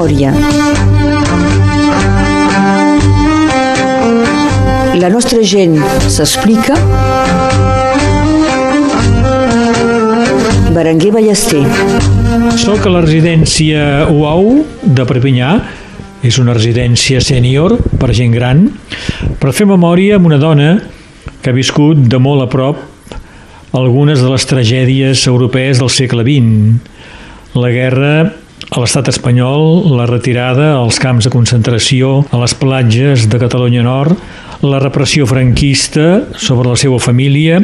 [0.00, 0.32] memòria.
[5.00, 5.76] La nostra gent
[6.08, 6.76] s'explica.
[10.72, 11.64] Berenguer Ballester.
[12.56, 15.52] Soc a la residència UAU de Perpinyà,
[16.24, 18.68] és una residència sènior per gent gran,
[19.40, 20.74] per fer memòria amb una dona
[21.40, 22.86] que ha viscut de molt a prop
[23.76, 26.80] algunes de les tragèdies europees del segle XX.
[27.56, 28.39] La guerra
[28.70, 34.14] a l'estat espanyol, la retirada als camps de concentració a les platges de Catalunya Nord,
[34.62, 37.58] la repressió franquista sobre la seva família,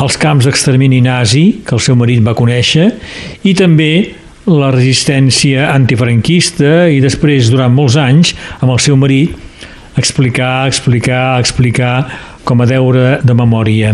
[0.00, 2.88] els camps d'extermini nazi que el seu marit va conèixer
[3.44, 3.92] i també
[4.48, 9.36] la resistència antifranquista i després, durant molts anys, amb el seu marit,
[10.00, 11.94] explicar, explicar, explicar
[12.48, 13.92] com a deure de memòria.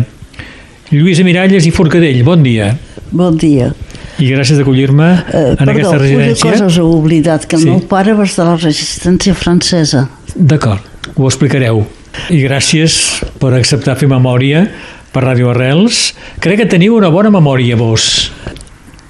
[0.94, 2.70] Lluïsa Miralles i Forcadell, bon dia.
[3.10, 3.72] Bon dia.
[4.18, 6.44] I gràcies d'acollir-me Eh, en perdó, aquesta residència.
[6.50, 7.68] una cosa us heu oblidat, que el Sí.
[7.70, 10.08] meu pare va estar a la resistència francesa.
[10.34, 10.80] D'acord,
[11.16, 11.86] ho explicareu.
[12.30, 14.68] I gràcies per acceptar fer memòria
[15.12, 16.14] per Ràdio Arrels.
[16.40, 18.32] Crec que teniu una bona memòria, vos.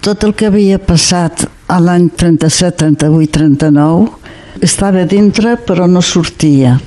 [0.01, 4.11] Tot el que havia passat a l'any 37, 38, 39
[4.61, 6.81] estava dintre però no sortia.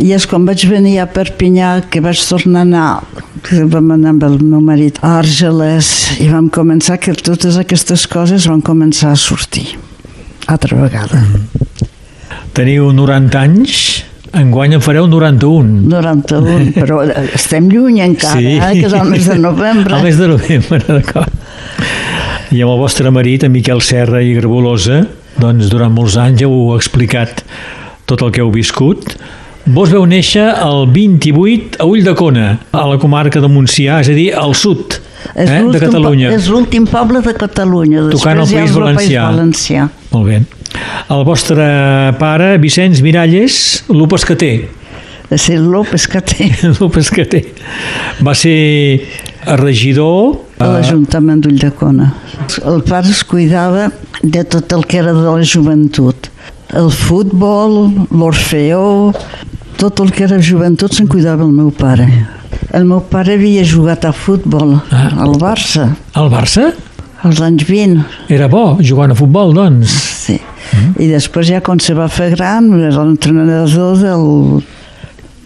[0.00, 2.90] I és quan vaig venir a Perpinyà que vaig tornar a anar,
[3.46, 8.06] que vam anar amb el meu marit a Argelès i vam començar que totes aquestes
[8.10, 9.66] coses van començar a sortir
[10.50, 11.22] altra vegada.
[12.56, 15.86] Teniu 90 anys, enguany en fareu 91.
[15.90, 17.00] 91, però
[17.34, 18.56] estem lluny encara, sí.
[18.56, 19.96] eh, que és el mes de novembre.
[19.96, 21.36] El mes de novembre, d'acord.
[22.50, 25.04] I amb el vostre marit, en Miquel Serra i Grabolosa,
[25.40, 27.44] doncs durant molts anys heu explicat
[28.10, 29.14] tot el que heu viscut.
[29.70, 34.30] Vos veu néixer el 28 a Ulldecona, a la comarca de Montsià, és a dir,
[34.34, 34.96] al sud
[35.34, 36.32] És eh, de Catalunya.
[36.34, 38.08] És l'últim poble de Catalunya.
[38.10, 39.28] Tocant Després hi ha País Valencià.
[39.28, 39.86] País Valencià.
[40.10, 40.40] Molt bé.
[41.10, 41.64] El vostre
[42.18, 43.56] pare, Vicenç Miralles,
[43.92, 44.54] Lu Pescater.
[45.30, 46.48] És el López que té
[46.80, 47.44] Lu Pescater.
[48.26, 49.06] Va ser
[49.60, 52.10] regidor a l'Ajuntament d'Ulldecona.
[52.66, 53.88] El pare es cuidava
[54.22, 56.28] de tot el que era de la joventut.
[56.74, 59.12] El futbol, l'orfeó,
[59.80, 62.06] tot el que era joventut se'n cuidava el meu pare.
[62.76, 65.08] El meu pare havia jugat a futbol Ah.
[65.24, 66.72] al Barça al Barça.
[67.22, 68.04] als anys 20.
[68.28, 69.90] Era bo jugant a futbol, doncs.
[70.24, 70.38] Sí.
[70.98, 74.62] I després ja quan se va fer gran era l'entrenador del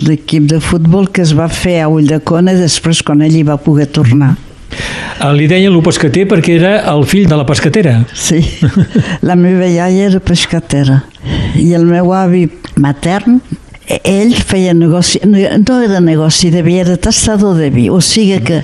[0.04, 3.86] l'equip de futbol que es va fer a Ulldecona després quan ell hi va poder
[3.86, 4.34] tornar.
[5.22, 8.04] Eh, Li deien Lu Pescater perquè era el fill de la pescatera.
[8.12, 8.40] Sí,
[9.22, 11.02] la meva iaia era pescatera
[11.56, 13.40] i el meu avi matern
[14.04, 18.40] ell feia negoci, no no era negoci de vi, era tastador de vi, o sigui
[18.44, 18.62] que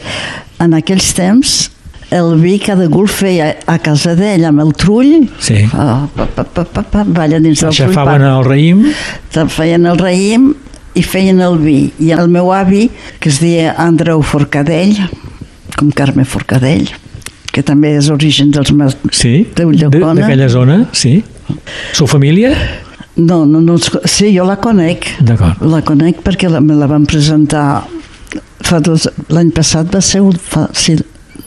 [0.60, 1.70] en aquells temps
[2.10, 5.60] el vi cada cul feia a casa d'ell amb el trull, Sí.
[5.70, 8.80] pa, pa, pa, pa, pa, balla dins del trull, Aixafaven el raïm.
[9.54, 10.48] Feien el raïm
[10.98, 11.92] i feien el vi.
[12.02, 12.88] I el meu avi,
[13.20, 14.96] que es deia Andreu Forcadell,
[15.78, 16.88] com Carme Forcadell,
[17.52, 18.96] que també és origen dels meus...
[19.12, 20.14] Sí, De Ulldecona.
[20.24, 21.20] d'aquella zona, sí.
[21.94, 22.50] Sou família?
[23.20, 25.06] No, no, no, els sí, jo la conec.
[25.20, 25.60] D'acord.
[25.68, 27.82] La conec perquè la, me la van presentar
[28.64, 29.08] fa dos...
[29.32, 30.22] L'any passat va ser...
[30.24, 30.94] un- Fa, sí,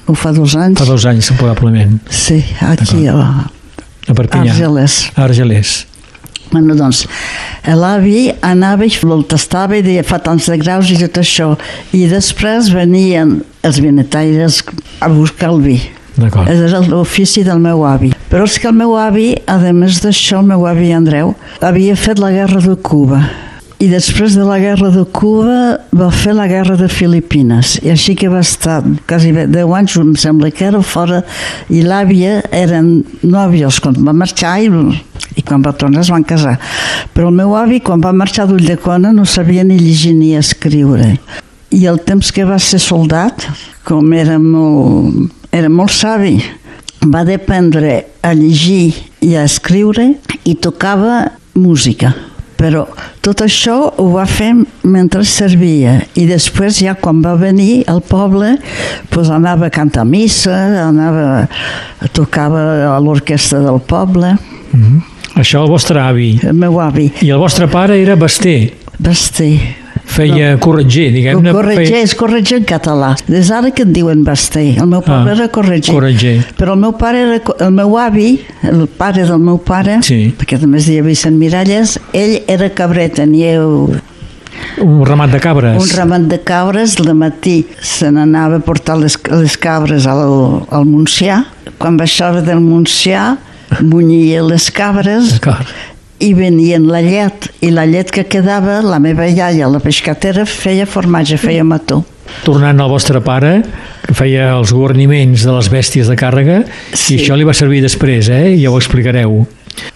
[0.07, 0.79] o fa dos anys.
[0.81, 3.15] Fa dos anys, probablement, Sí, aquí a
[4.03, 4.51] a Perpinyà.
[4.51, 4.97] Argelès.
[5.15, 5.85] A Argelers.
[6.51, 7.05] Bueno, doncs,
[7.79, 11.47] l'avi anava i el tastava i deia fa tants de graus i tot això.
[11.95, 14.59] I després venien els vinetaires
[14.99, 15.77] a buscar el vi.
[16.21, 18.11] És l'ofici del meu avi.
[18.29, 22.21] Però és que el meu avi, a més d'això, el meu avi Andreu, havia fet
[22.21, 23.23] la guerra de Cuba.
[23.83, 27.73] I després de la guerra de Cuba va fer la guerra de Filipines.
[27.83, 28.77] I així que va estar
[29.09, 31.23] quasi bé 10 anys, em sembla que era fora,
[31.67, 34.69] i l'àvia eren nòvios quan va marxar i,
[35.35, 36.55] i quan va tornar es van casar.
[37.11, 41.17] Però el meu avi, quan va marxar d'Ulldecona, no sabia ni llegir ni escriure.
[41.73, 43.49] I el temps que va ser soldat,
[43.83, 46.37] com era molt, era molt savi,
[47.05, 50.13] va dependre a llegir i a escriure
[50.43, 51.23] i tocava
[51.55, 52.13] música.
[52.57, 52.85] Però
[53.25, 54.53] tot això ho va fer
[54.87, 58.53] mentre servia i després ja quan va venir al poble
[59.11, 60.55] doncs anava a cantar missa,
[60.85, 61.47] anava,
[62.15, 62.63] tocava
[62.93, 64.37] a l'orquestra del poble,
[64.73, 66.39] Mm Això el vostre avi.
[66.45, 68.73] el meu avi, I el vostre pare era Basté.
[68.99, 69.82] Basté.
[70.13, 71.51] Feia corretger, diguem-ne.
[71.55, 73.15] Corretger, feia- és corretger en català.
[73.27, 74.75] Des d'ara que en diuen Basté.
[74.77, 75.93] El meu pare Ah, era corretger.
[75.93, 76.45] corretger.
[76.57, 80.33] Però el meu pare era, el meu avi, el pare del meu pare, Sí.
[80.37, 84.01] perquè també es deia Vicent Miralles, ell era cabrer, tenia un
[84.81, 85.95] Un ramat de cabres.
[85.97, 91.45] ramat de cabres, de matí se n'anava a portar les, les cabres al, al Montsià.
[91.79, 93.37] Quan baixava del Montsià
[93.81, 95.39] munyia les cabres.
[96.23, 100.85] I venien la llet, i la llet que quedava, la meva iaia, la pescatera, feia
[100.87, 102.03] formatge, feia mató.
[102.45, 103.57] Tornant al vostre pare,
[104.05, 106.61] que feia els guarniments de les bèsties de càrrega,
[106.93, 107.17] Sí.
[107.17, 108.55] i això li va servir després, eh?
[108.61, 109.45] Ja ho explicareu.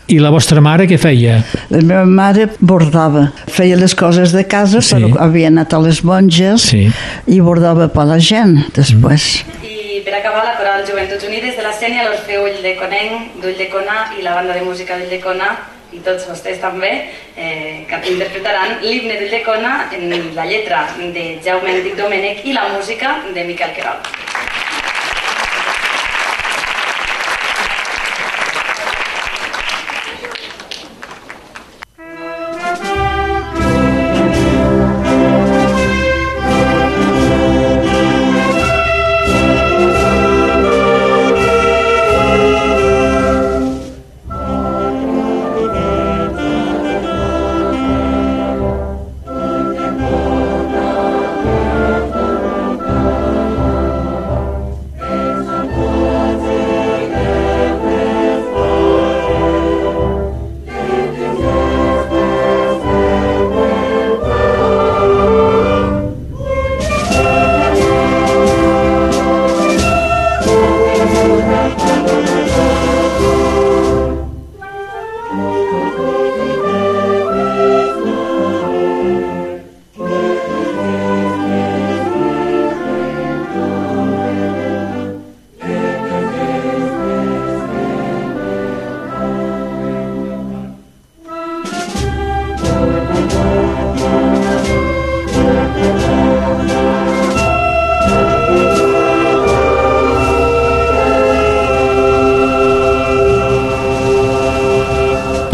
[0.09, 1.43] I la vostra mare què feia?
[1.69, 4.95] La meva mare bordava, feia les coses de casa, Sí.
[4.95, 6.89] però havia anat a les monges Sí.
[7.27, 9.45] i bordava per la gent després.
[9.63, 13.57] I per acabar, la Coral Joventuts Unides de la Sènia, l'Orfeu Ull de Conenc, d'Ull
[13.57, 15.55] de Cona i la banda de música d'Ull de Cona
[15.97, 16.91] i tots vostès també,
[17.35, 22.69] eh, que interpretaran l'himne de Cona en la lletra de Jaume Antic Domènech i la
[22.77, 24.01] música de Miquel Querol.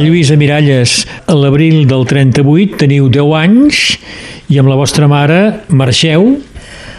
[0.03, 3.83] Lluïsa Miralles, a l'abril del 38 teniu 10 anys
[4.51, 6.33] i amb la vostra mare marxeu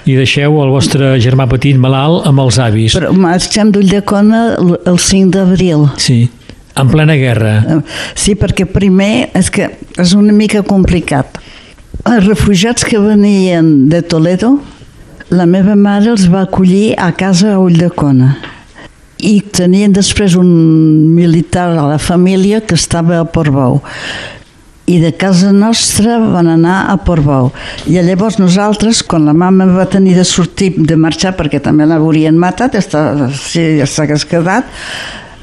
[0.08, 2.96] i deixeu el vostre germà petit malalt amb els avis.
[2.96, 5.84] Però marxem d'Ulldecona el el 5 d'abril.
[6.00, 6.30] Sí,
[6.80, 7.54] en plena guerra.
[7.60, 7.80] Eh,
[8.14, 9.68] Sí, perquè primer és que
[10.00, 11.38] és una mica complicat.
[12.04, 14.58] Els refugiats que venien de Toledo,
[15.30, 18.36] la meva mare els va acollir a casa a Ulldecona.
[19.24, 20.48] I tenien després un
[21.16, 23.80] militar a la família que estava a Portbou.
[24.84, 27.48] I de casa nostra van anar a Portbou.
[27.88, 32.36] I llavors nosaltres, quan la mama va tenir de sortir, de marxar, perquè també l'haurien
[32.36, 34.68] matat, està, ja s'hagués quedat,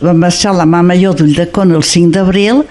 [0.02, 2.62] vam marxar la mama i jo d'Ulldecona el 5 d'abril,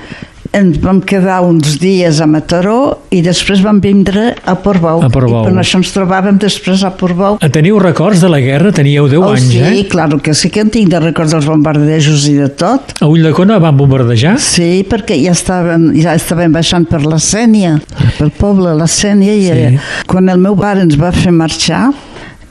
[0.53, 4.99] ens vam quedar uns dies a Mataró i després vam vindre a Portbou.
[5.05, 5.45] A Portbou.
[5.47, 7.37] I per això ens trobàvem després a Portbou.
[7.41, 8.73] En Teniu records de la guerra?
[8.75, 9.85] Teníeu 10 Oh, anys, sí, eh?
[9.89, 12.97] clar que sí que en tinc de records dels bombardejos i de tot.
[13.01, 14.37] A Ulldecona van bombardejar?
[14.43, 17.77] Sí, perquè ja estàvem, ja estàvem baixant per la Sènia,
[18.19, 19.77] pel poble, la Sènia, i Sí.
[19.77, 20.05] sí.
[20.11, 21.93] quan el meu pare ens va fer marxar,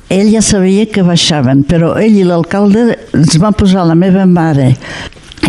[0.09, 4.75] ell ja sabia que baixaven, però ell i l'alcalde ens van posar la meva mare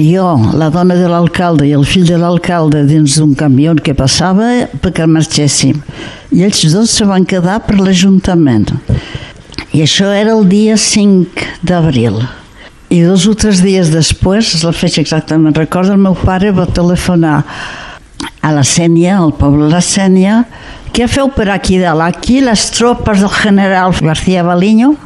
[0.02, 0.26] jo,
[0.56, 5.06] la dona de l'alcalde i el fill de l'alcalde dins d'un camió que passava perquè
[5.06, 5.78] marxéssim.
[6.30, 8.70] I ells dos se van quedar per l'Ajuntament.
[9.74, 12.20] I això era el dia 5 d'abril.
[12.90, 16.66] I dos o tres dies després, és la fetge exactament, recordo, el meu pare va
[16.66, 17.44] telefonar
[18.42, 20.44] a la Sènia, al poble de la Sènia,
[20.90, 22.02] què feu per aquí dalt?
[22.02, 24.96] Aquí les tropes del general García Baliño,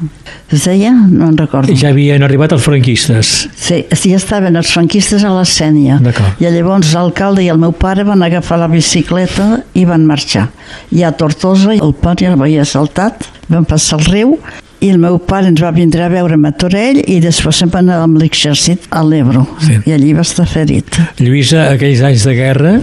[0.51, 0.93] es deia?
[0.93, 1.75] No en recordo.
[1.77, 3.33] Ja havien arribat els franquistes.
[3.59, 5.99] Sí, sí, estaven els franquistes a la Sènia.
[6.41, 10.49] I llavors l'alcalde i el meu pare van agafar la bicicleta i van marxar.
[10.95, 14.39] I a Tortosa el pare ja l'havia saltat, van passar el riu
[14.85, 17.79] i el meu pare ens va vindre a veure a Matorell i després se'n va
[17.81, 19.79] anar amb l'exèrcit a l'Ebro Sí.
[19.87, 20.97] i allí va estar ferit.
[21.21, 22.75] Lluïsa, aquells anys de guerra,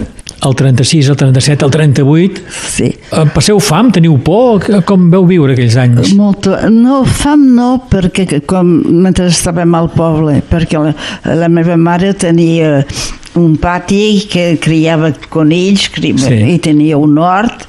[0.44, 2.84] el 36, el 37, el 38, Sí.
[3.12, 4.64] eh, passeu fam, teniu por?
[4.84, 6.14] Com veu viure aquells anys?
[6.18, 8.66] Molt, no, fam no, perquè com
[9.02, 10.94] mentre estàvem al poble, perquè la,
[11.34, 12.84] la meva mare tenia
[13.34, 16.34] un pati que criava conills cri, Sí.
[16.52, 17.64] i tenia un hort,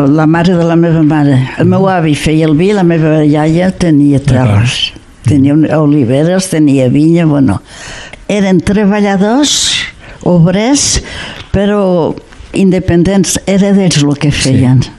[0.00, 1.38] la mare de la meva mare.
[1.58, 4.92] El meu avi feia el vi, la meva iaia tenia terres.
[5.24, 7.60] Tenia un- oliveres, tenia vinya, bueno.
[8.28, 9.77] Eren treballadors,
[10.24, 11.02] obrers,
[11.52, 12.14] però
[12.58, 14.82] independents, era d'ells el que feien.
[14.82, 14.94] Sí.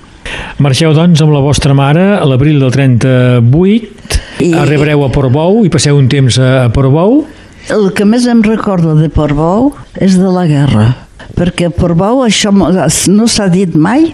[0.61, 5.69] Marxeu, doncs, amb la vostra mare a l'abril del 38, I- arribareu a Portbou i
[5.73, 7.23] passeu un temps a, Portbou.
[7.69, 10.91] El que més em recordo de Portbou és de la guerra,
[11.37, 14.13] perquè a Portbou això no s'ha dit mai,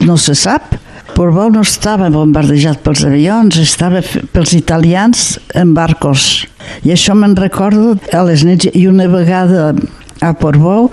[0.00, 0.76] no se sap,
[1.14, 4.00] Portbou no estava bombardejat pels avions, estava
[4.32, 6.46] pels italians en barcos.
[6.86, 8.68] I això me'n recordo a les nits.
[8.72, 9.74] I una vegada
[10.20, 10.90] a Portbou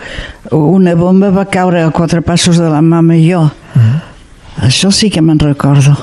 [0.51, 3.43] una bomba va caure a quatre passos de la mama i jo.
[4.63, 5.93] Això sí que me'n recordo.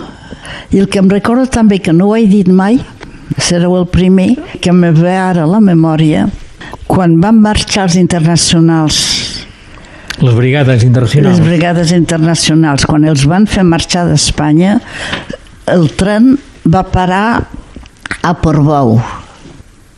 [0.71, 2.79] I el que em recordo també, que no ho he dit mai,
[3.39, 6.29] sereu el primer, que me ve ara a la memòria,
[6.87, 9.01] quan van marxar els internacionals
[10.21, 11.39] Les brigades internacionals.
[11.39, 14.79] les brigades internacionals, quan els van fer marxar d'Espanya,
[15.67, 16.37] el tren
[16.71, 17.49] va parar
[18.23, 19.01] a Portbou.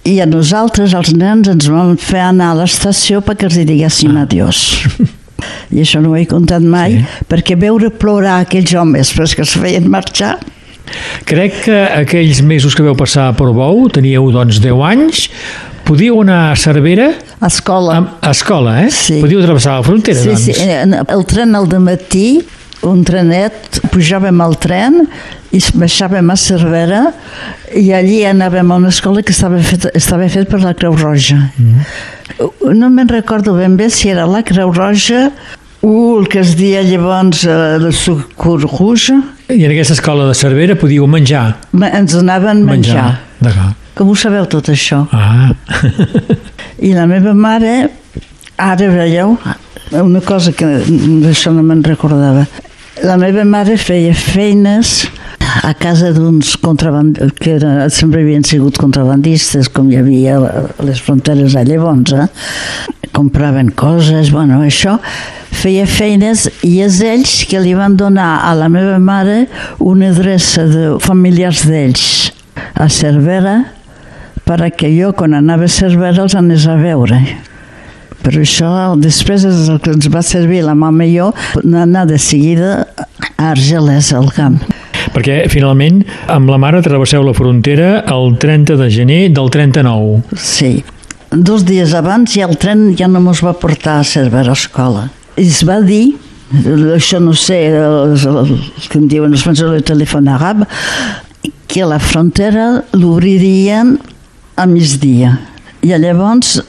[0.06, 4.60] I a nosaltres, els nens, ens van fer anar a l'estació perquè els diguéssim adiós.
[5.74, 7.24] I això no ho he contat mai, sí.
[7.28, 10.36] perquè veure plorar aquells homes però que es feien marxar,
[11.26, 15.24] Crec que aquells mesos que veu passar a Portbou, teníeu doncs 10 anys,
[15.86, 17.08] podíeu anar a Cervera
[17.40, 17.96] a escola...
[17.98, 18.90] a, a escola, eh?
[18.94, 19.20] Sí.
[19.22, 20.46] Podíeu travessar la frontera, Sí, doncs.
[20.46, 22.28] sí, el tren al matí,
[22.86, 25.02] un trenet, pujàvem al tren
[25.56, 27.02] i baixàvem a Cervera
[27.76, 31.38] i allí anàvem a una escola que estava fet, estava fet per la Creu Roja.
[31.58, 32.72] Mm.
[32.76, 35.30] No me'n recordo ben bé si era la Creu Roja
[35.86, 39.14] o el que es dia llavors eh, el Sucur Rouge.
[39.48, 41.56] I en aquesta escola de Cervera podíeu menjar.
[41.72, 43.20] Ma- Ens donaven menjar.
[43.40, 43.76] D'acord.
[43.96, 45.04] Com ho sabeu tot això?
[45.14, 45.52] Ah,
[46.82, 47.86] I la meva mare,
[48.60, 49.36] ara veieu,
[50.02, 50.66] una cosa que
[51.22, 52.42] d'això no me'n recordava.
[53.06, 55.06] La meva mare feia feines
[55.62, 60.38] a casa d'uns contrabandistes, que era, sempre havien sigut contrabandistes, com hi havia
[60.84, 62.28] les fronteres a llavors, eh?
[63.16, 64.98] compraven coses, bueno, això,
[65.56, 69.46] feia feines i és ells que li van donar a la meva mare
[69.80, 72.04] una adreça de familiars d'ells
[72.76, 73.56] a Cervera
[74.46, 77.18] perquè jo, quan anava a Cervera, els anés a veure.
[78.22, 78.70] Però això
[79.00, 81.32] després és el que ens va servir la mama i jo
[81.64, 82.86] anar de seguida
[83.36, 84.60] a Argelès, al camp.
[85.14, 90.22] Perquè finalment amb la mare travesseu la frontera el 30 de gener del 39.
[90.36, 90.78] Sí.
[91.30, 95.08] Dos dies abans ja el tren ja no mos va portar a Cervera a escola.
[95.36, 96.14] I es va dir,
[96.94, 98.54] això no sé, el, el,
[98.88, 100.64] que em diuen els francesos de telèfon àrab,
[101.66, 103.96] que la frontera l'obririen
[104.56, 105.34] a migdia.
[105.84, 106.60] I llavors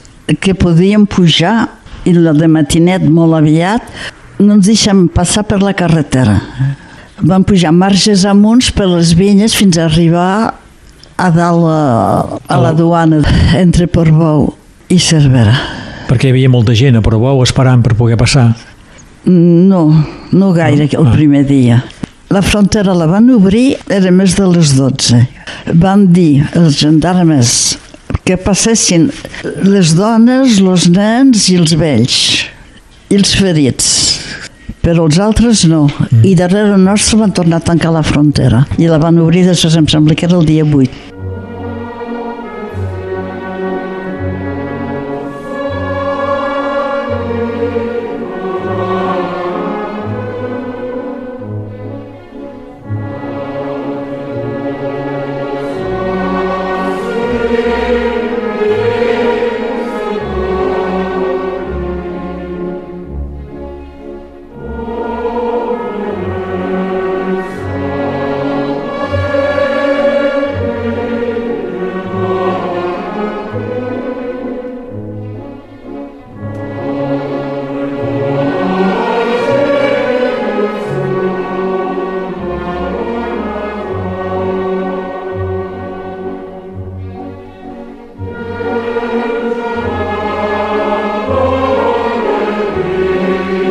[0.43, 1.69] que podíem pujar
[2.07, 3.83] i la de matinet molt aviat
[4.39, 6.37] no ens deixem passar per la carretera.
[7.17, 10.53] Vam pujar marges amunt per les vinyes fins a arribar
[11.17, 13.23] a dalt a, a la duana
[13.57, 14.51] entre Portbou
[14.93, 15.55] i Cervera.
[16.07, 18.51] Perquè hi havia molta gent a Portbou esperant per poder passar.
[19.25, 19.81] No,
[20.31, 21.11] no gaire el Ah.
[21.15, 21.83] primer dia.
[22.29, 25.19] La frontera la van obrir, era més de les 12.
[25.73, 27.77] Van dir els gendarmes
[28.27, 29.09] que passessin
[29.63, 32.45] les dones, els nens i els vells,
[33.09, 33.89] i els ferits.
[34.87, 35.81] Però els altres no.
[36.23, 38.63] I darrere nostre van tornar a tancar la frontera.
[38.79, 41.16] I la van obrir, després em sembla que era el dia 8.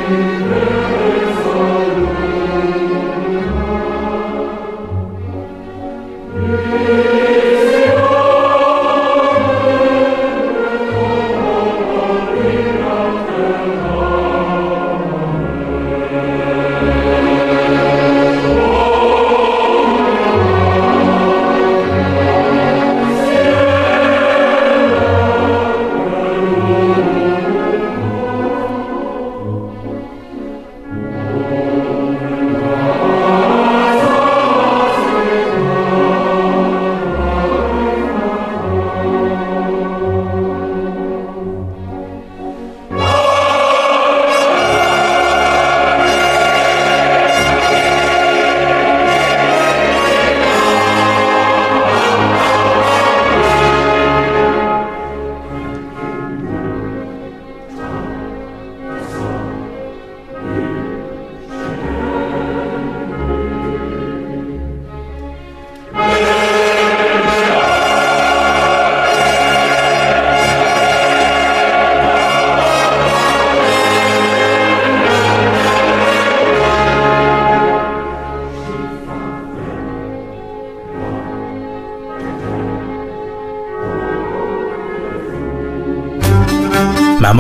[0.07, 0.76] Spirit.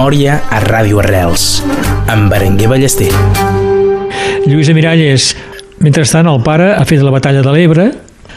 [0.07, 1.65] Memòria a Ràdio Arrels,
[2.07, 3.09] amb Berenguer Ballester.
[4.47, 5.33] Lluïsa Miralles,
[5.83, 7.89] mentrestant el pare ha fet la batalla de l'Ebre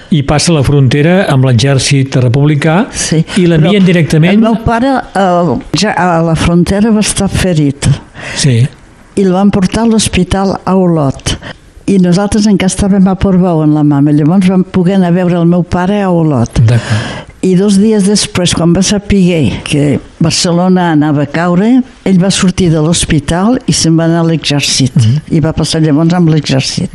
[0.10, 4.34] i passa la frontera amb l'exèrcit republicà Sí, i l'envien directament...
[4.34, 7.86] El meu pare eh, ja a la frontera va estar ferit
[8.34, 11.38] Sí, i el van portar a l'hospital a Olot.
[11.86, 14.10] I nosaltres encara estàvem a Portbou amb la mama.
[14.10, 16.66] Llavors vam poder anar a veure el meu pare a Olot.
[16.66, 17.19] d'acord.
[17.40, 21.70] I dos dies després, quan va saber que Barcelona anava a caure,
[22.04, 24.92] ell va sortir de l'hospital i se'n va anar a l'exèrcit.
[25.32, 26.92] I va passar llavors amb l'exèrcit.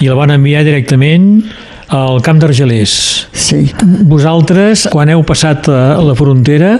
[0.00, 1.44] I el van enviar directament
[1.90, 2.96] al camp d'Argelers.
[3.30, 3.62] Sí.
[4.10, 6.76] Vosaltres, quan heu passat la frontera,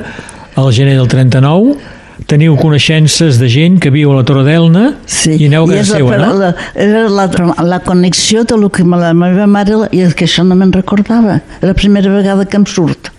[0.58, 1.78] al gener del 39,
[2.26, 5.96] teniu coneixences de gent que viu a la Torre d'Elna Sí, i aneu a casa
[5.96, 6.32] seva, no?
[6.40, 7.26] La, era la,
[7.64, 11.40] la connexió de lo que la meva mare, i és que això no me'n recordava,
[11.60, 13.10] era la primera vegada que em surt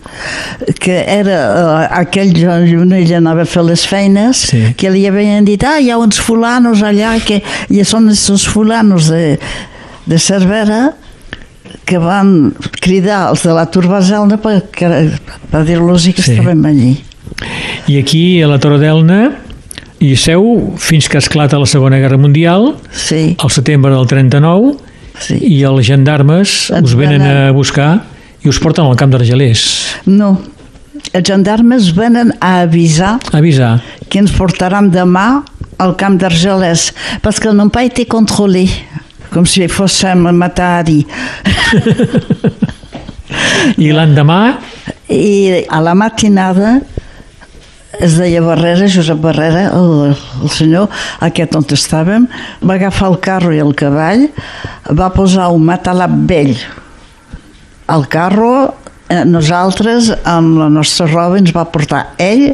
[0.78, 2.34] que era uh, aquell
[2.78, 4.74] on ella anava a fer les feines Sí.
[4.76, 7.40] que li havien dit, ah, hi ha uns fulanos allà que,
[7.70, 9.38] i són aquests fulanos de,
[10.06, 10.92] de Cervera
[11.88, 16.36] que van cridar els de la Turbaselna per, per dir-los que Sí.
[16.36, 16.92] estàvem allí
[17.88, 19.32] I aquí, a la Torre d'Elna,
[20.02, 24.72] hi seu fins que esclata la Segona Guerra Mundial, sí, al setembre del 39,
[25.20, 25.38] sí.
[25.58, 27.92] i els gendarmes Ens us venen a buscar
[28.42, 29.62] i us porten al camp d'Argelers.
[30.06, 30.36] no
[31.12, 33.80] els gendarmes venen a avisar A avisar.
[34.08, 35.42] que ens portaran demà
[35.78, 36.92] al camp d'Argelès
[37.40, 38.70] qu'ils n'ont pas été contrôlés
[39.32, 41.06] com si fóssim matari
[43.78, 44.58] I l'endemà,
[45.08, 46.80] i a la matinada
[48.02, 50.12] es deia Barrera, Josep Barrera, el,
[50.42, 50.88] el senyor,
[51.24, 52.26] aquest on estàvem,
[52.66, 54.26] va agafar el carro i el cavall,
[54.90, 56.56] va posar un matalap vell
[57.92, 58.74] al carro,
[59.08, 62.50] eh, nosaltres, amb la nostra roba, ens va portar ell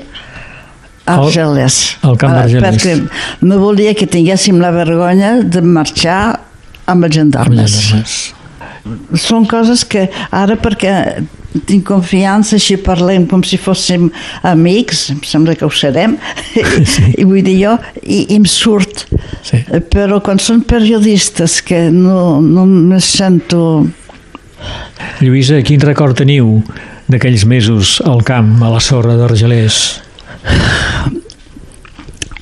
[1.09, 1.97] a Al- Argelès.
[2.05, 2.83] al camp d'Argelers.
[2.85, 6.41] Perquè no volia que tinguéssim la vergonya de marxar
[6.89, 7.79] amb els amb gendarmes.
[9.21, 10.93] Són coses que ara perquè
[11.67, 14.09] tinc confiança, així parlem com si fóssim
[14.47, 16.19] amics, em sembla que ho serem,
[16.53, 17.15] Sí.
[17.21, 19.07] i vull dir jo, i, i em surt.
[19.47, 19.63] Sí.
[19.93, 23.87] Però quan són periodistes que no, no me sento...
[25.23, 26.59] Lluïsa, quin record teniu
[27.09, 29.79] d'aquells mesos al camp, a la sorra d'Argelers?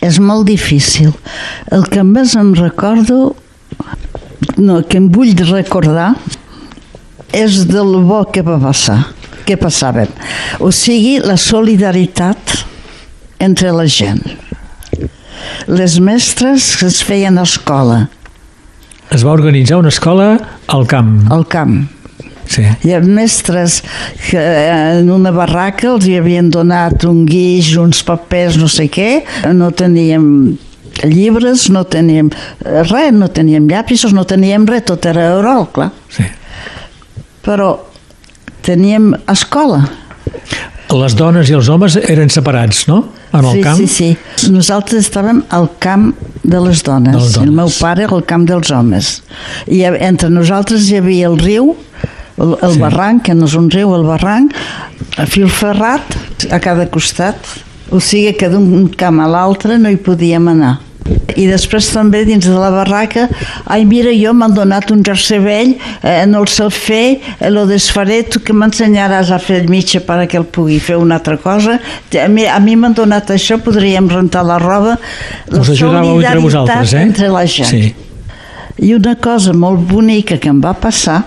[0.06, 1.12] És molt difícil.
[1.72, 3.34] El que més em recordo,
[4.56, 6.14] no, que em vull recordar,
[7.36, 8.98] és del bo que va passar,
[9.46, 10.10] que passàvem.
[10.60, 12.56] O sigui, la solidaritat
[13.42, 14.22] entre la gent.
[15.68, 18.06] Les mestres que es feien a escola,
[19.14, 20.32] Es va organitzar una escola
[20.66, 21.30] al camp.
[21.30, 21.86] al camp.
[22.50, 22.62] Sí.
[22.82, 23.82] Hi ha mestres
[24.30, 29.22] que en una barraca els hi havien donat un guix, uns papers, no sé què,
[29.54, 30.56] no teníem
[31.04, 32.30] llibres, no teníem
[32.64, 35.92] res, no teníem llapisos, no teníem res, tot era oral, clar.
[36.10, 36.26] sí.
[37.46, 37.70] Però
[38.66, 39.84] teníem escola.
[40.96, 43.00] Les dones i els homes eren separats, no?
[43.34, 43.78] En el sí, camp?
[43.80, 43.86] sí,
[44.38, 44.50] sí.
[44.54, 46.12] Nosaltres estàvem al camp
[46.46, 47.12] de les dones.
[47.16, 47.48] De les dones.
[47.50, 49.10] El meu pare al camp dels homes.
[49.66, 51.72] I entre nosaltres hi havia el riu,
[52.38, 52.74] el, el Sí.
[52.76, 52.80] sí.
[52.84, 54.54] barranc, que no és un riu, el barranc,
[55.18, 56.16] a fil ferrat
[56.50, 57.36] a cada costat.
[57.90, 60.78] O sigui que d'un camp a l'altre no hi podíem anar.
[61.36, 63.26] I després també dins de la barraca,
[63.66, 67.66] ai mira, jo m'han donat un jersei vell, eh, no el sé fer, eh, lo
[67.68, 71.78] desfaré, tu que m'ensenyaràs a fer el mitja perquè el pugui fer una altra cosa.
[72.16, 74.96] A mi, a mi m'han donat això, podríem rentar la roba.
[75.52, 77.02] La Us ajudàveu entre vosaltres, eh?
[77.02, 77.68] entre la gent.
[77.70, 77.94] Sí.
[78.78, 81.22] I una cosa molt bonica que em va passar,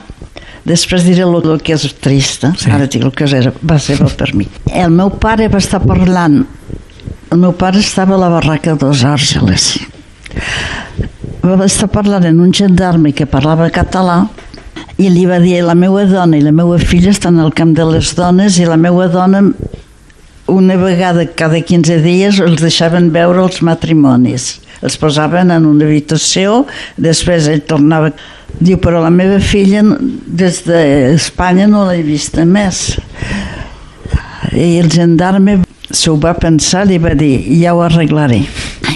[0.70, 2.70] després diré el, el que és trista, Sí.
[2.70, 4.46] ara dic el que era, va ser bo per mi.
[4.70, 6.44] El meu pare va estar parlant,
[7.32, 9.76] el meu pare estava a la barraca dos Àrgeles.
[11.46, 14.24] Va estar parlant amb un gendarme que parlava català
[15.00, 17.86] i li va dir la meva dona i la meva filla estan al camp de
[17.92, 19.44] les dones i la meva dona
[20.50, 24.56] una vegada cada 15 dies els deixaven veure els matrimonis.
[24.82, 26.65] Els posaven en una habitació,
[26.98, 28.13] després ell tornava...
[28.60, 29.84] Diu, però la meva filla
[30.26, 32.98] des d'Espanya no l'he vista més.
[34.50, 35.60] I el gendarme
[35.91, 38.43] s'ho va pensar, li va dir, ja ho arreglaré.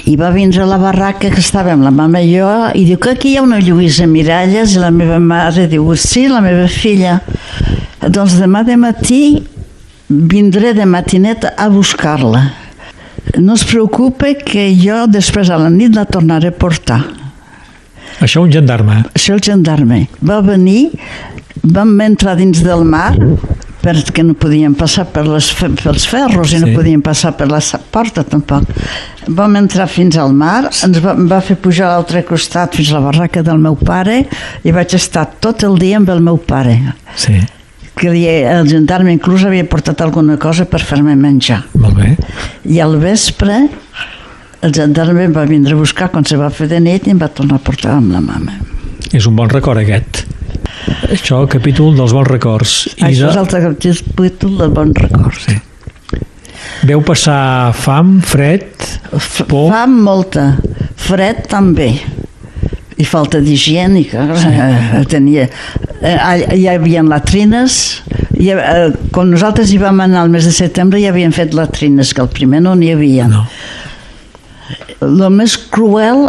[0.10, 3.14] I va vindre a la barraca que estàvem, la mama i jo, i diu que
[3.14, 7.20] aquí hi ha una Lluïsa Miralles, i la meva mare diu, sí, la meva filla.
[8.04, 9.24] Doncs demà de matí
[10.10, 12.44] vindré de matineta a buscar-la.
[13.40, 17.00] No es preocupe que jo després a la nit la tornaré a portar.
[18.22, 19.02] Això un gendarme.
[19.16, 20.92] Això el gendarme va venir,
[21.64, 23.16] vam entrar dins del mar
[23.84, 25.50] perquè no podien passar per les,
[25.84, 26.76] pels ferros i no Sí.
[26.78, 27.60] podien passar per la
[27.92, 28.64] porta tampoc.
[29.28, 33.00] Vam entrar fins al mar, ens va, va fer pujar a l'altre costat fins a
[33.00, 34.22] la barraca del meu pare
[34.64, 36.78] i vaig estar tot el dia amb el meu pare
[37.16, 37.36] Sí,
[37.96, 41.64] que li, el gendarme inclús havia portat alguna cosa per fer-me menjar.
[41.76, 42.16] molt bé.
[42.66, 43.68] I al vespre
[44.64, 47.20] el gendarme em va vindre a buscar quan se va fer de nit i em
[47.20, 48.56] va tornar a portar amb la mama.
[49.14, 50.24] És un bon record aquest.
[51.14, 52.74] Això, capítol dels bons records.
[52.98, 55.38] I Això de- és el capítol del bon record.
[55.46, 55.60] Sí.
[56.88, 58.66] Veu passar fam, fred,
[59.48, 59.70] por...
[59.72, 60.58] Fa molta,
[61.00, 61.94] fred també
[62.98, 64.50] i falta d'higiènica sí.
[64.52, 67.78] eh, tenia eh, allà hi havia latrines
[68.38, 71.56] hi, ha- eh, quan nosaltres hi vam anar el mes de setembre hi havien fet
[71.58, 73.46] latrines que el primer no n'hi havia No.
[75.02, 76.28] el més cruel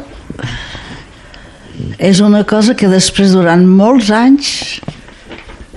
[1.98, 4.80] és una cosa que després durant molts anys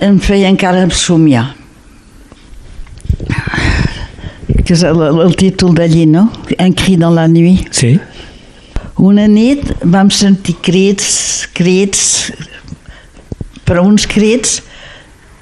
[0.02, 1.54] em feia encara somiar
[4.68, 6.26] que és el, el títol d'allí, no?
[6.60, 7.70] Un cri dans la nuit.
[7.72, 7.94] Sí,
[8.98, 12.32] Una nit vam sentir crits, crits,
[13.62, 14.56] però uns crits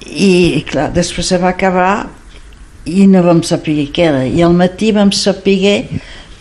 [0.05, 2.05] i clar, després se va acabar
[2.85, 4.21] i no vam saber què era.
[4.29, 5.87] I al matí vam saber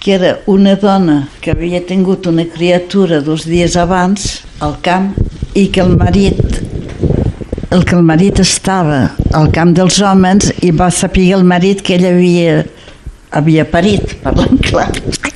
[0.07, 4.27] que era una dona que havia tingut una criatura dos dies abans
[4.63, 5.09] al camp
[5.59, 6.61] i que el marit
[7.75, 9.01] el que el marit estava
[9.35, 12.61] al camp dels homes i va saber el marit que ell havia,
[13.35, 14.93] havia parit, parlant clar,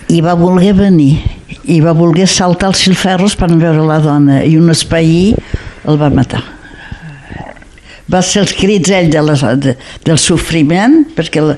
[0.07, 1.17] i va voler venir
[1.67, 5.33] i va voler saltar els filferros per veure la dona i un espaí
[5.83, 6.45] el va matar.
[8.07, 9.75] Va ser els crits ell de les, de,
[10.07, 11.57] del sofriment perquè el,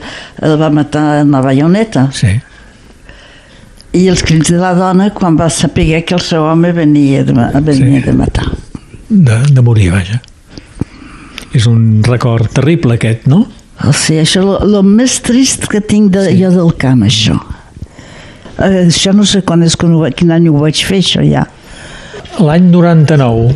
[0.48, 2.07] el va matar amb la baioneta.
[2.16, 2.33] Sí.
[3.92, 7.33] I els crits de la dona quan va saber que el seu home venia de,
[7.61, 8.07] venia Sí.
[8.07, 8.46] de matar
[9.09, 10.22] De, de morir, vaja.
[11.52, 13.42] És un record terrible aquest, no?
[13.85, 16.38] O sigui, això és el més trist que tinc de, sí.
[16.40, 17.37] jo del camp, això.
[18.57, 21.20] Eh, això no sé quan és que no, ho quin any ho vaig fer, això
[21.28, 21.44] ja.
[22.40, 23.52] L'any 99,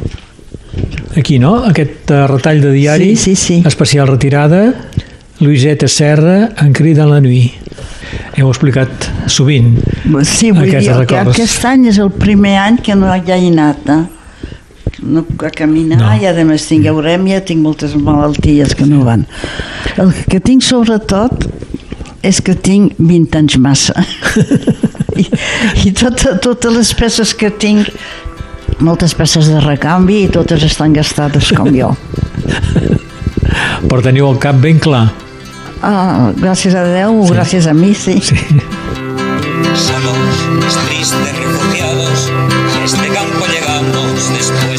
[1.16, 1.54] aquí, no?
[1.70, 3.62] Aquest eh, retall de diari, Sí, sí, sí.
[3.64, 4.74] especial retirada,
[5.40, 7.52] Luiseta Serra, en crida la nuit.
[8.36, 9.76] Heu explicat sovint
[10.26, 11.32] Sí, vull aquests dir records.
[11.34, 14.04] aquest any és el primer any que no hi ha anat, eh?
[15.02, 16.12] no puc caminar no.
[16.18, 19.26] i a més tinc eurèmia, tinc moltes malalties que no van.
[20.00, 21.46] El que tinc sobretot
[22.26, 24.06] és que tinc 20 anys massa.
[25.20, 25.26] I,
[25.88, 27.88] i tot, totes les peces que tinc,
[28.84, 31.94] moltes peces de recanvi i totes estan gastades com jo.
[33.88, 35.06] però teniu el cap ben clar.
[35.84, 37.32] Ah, gràcies a Déu, sí.
[37.36, 38.18] gràcies a mi, sí.
[38.24, 38.36] Sí.
[39.76, 42.32] Somos los tristes refugiados,
[42.80, 44.75] a este campo llegamos después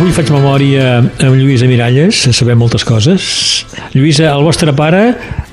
[0.00, 3.24] Avui faig memòria amb Lluïsa Miralles, sabem moltes coses.
[3.92, 5.02] Lluïsa, el vostre pare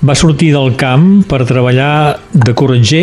[0.08, 3.02] va sortir del camp per treballar de correnger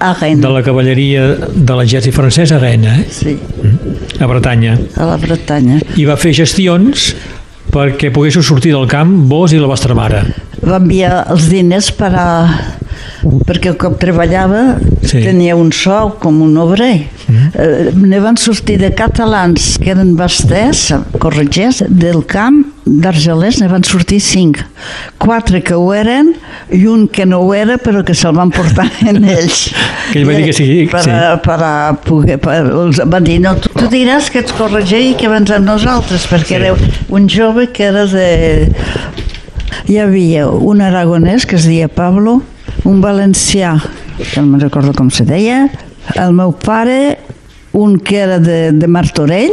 [0.00, 0.40] A Rennes.
[0.40, 3.10] de la cavalleria de l'exèrcit francès a Rennes, eh?
[3.12, 3.36] Sí,
[4.20, 4.78] a Bretanya.
[4.96, 5.82] a la Bretanya.
[6.00, 7.10] I va fer gestions
[7.72, 10.22] perquè poguéssiu sortir del camp vos i la vostra mare.
[10.64, 12.28] Va enviar els diners per a...
[13.44, 15.20] perquè com treballava Sí.
[15.20, 15.24] sí.
[15.28, 17.10] tenia un sou com un obrer.
[17.26, 17.50] Mm.
[17.58, 23.82] Eh, ne van sortir de catalans que eren basters, corregers, del camp d'Argelers ne van
[23.82, 24.60] sortir cinc.
[25.18, 26.30] Quatre que ho eren
[26.70, 29.72] i un que no ho era però que se'l van portar en ells.
[30.12, 31.10] Que ell va dir que sí, Per, sí.
[31.10, 31.72] a, per a
[32.06, 32.38] poder...
[32.42, 35.66] Per, els van dir, no, tu, tu diràs que ets correger i que vens amb
[35.66, 36.54] nosaltres perquè Sí.
[36.54, 36.62] sí.
[36.62, 36.76] era
[37.10, 38.28] un jove que era de
[39.90, 42.40] hi havia un aragonès que es deia Pablo,
[42.86, 43.74] un valencià,
[44.18, 45.66] que no me'n recordo com se deia,
[46.14, 47.18] el meu pare,
[47.76, 49.52] un que era de, de Martorell,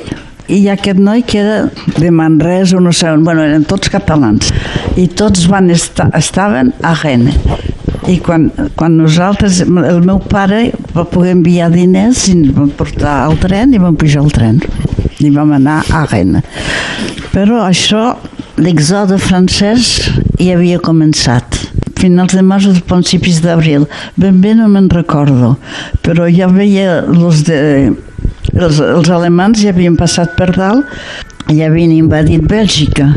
[0.52, 4.52] i aquest noi que era de Manresa no sé on, bueno, eren tots catalans.
[5.00, 7.40] I tots van estar, estaven a Rennes.
[8.12, 13.38] I quan, quan nosaltres, el meu pare va poder enviar diners i vam portar al
[13.40, 14.60] tren i vam pujar al tren.
[15.24, 16.44] I vam anar a Rennes.
[17.32, 18.12] Però això,
[18.60, 21.63] l'exode francès hi havia començat
[22.04, 23.88] finals de març o principis d'abril.
[24.20, 25.56] Ben bé no me'n recordo,
[26.06, 27.60] però ja veia els, de,
[28.54, 30.86] els, els alemans ja havien passat per dalt,
[31.50, 33.10] ja havien invadit Bèlgica.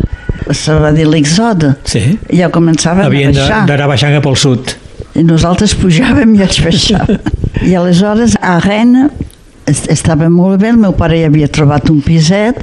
[0.55, 1.73] Se va dir l'exode.
[1.89, 2.05] Sí.
[2.31, 3.63] Ja començaven Havien a baixar.
[3.67, 4.77] d'anar baixant cap al sud.
[5.17, 7.19] I nosaltres pujàvem i ells baixàvem.
[7.71, 9.26] I aleshores a Rennes es-
[9.67, 12.63] estava molt bé, el meu pare ja havia trobat un piset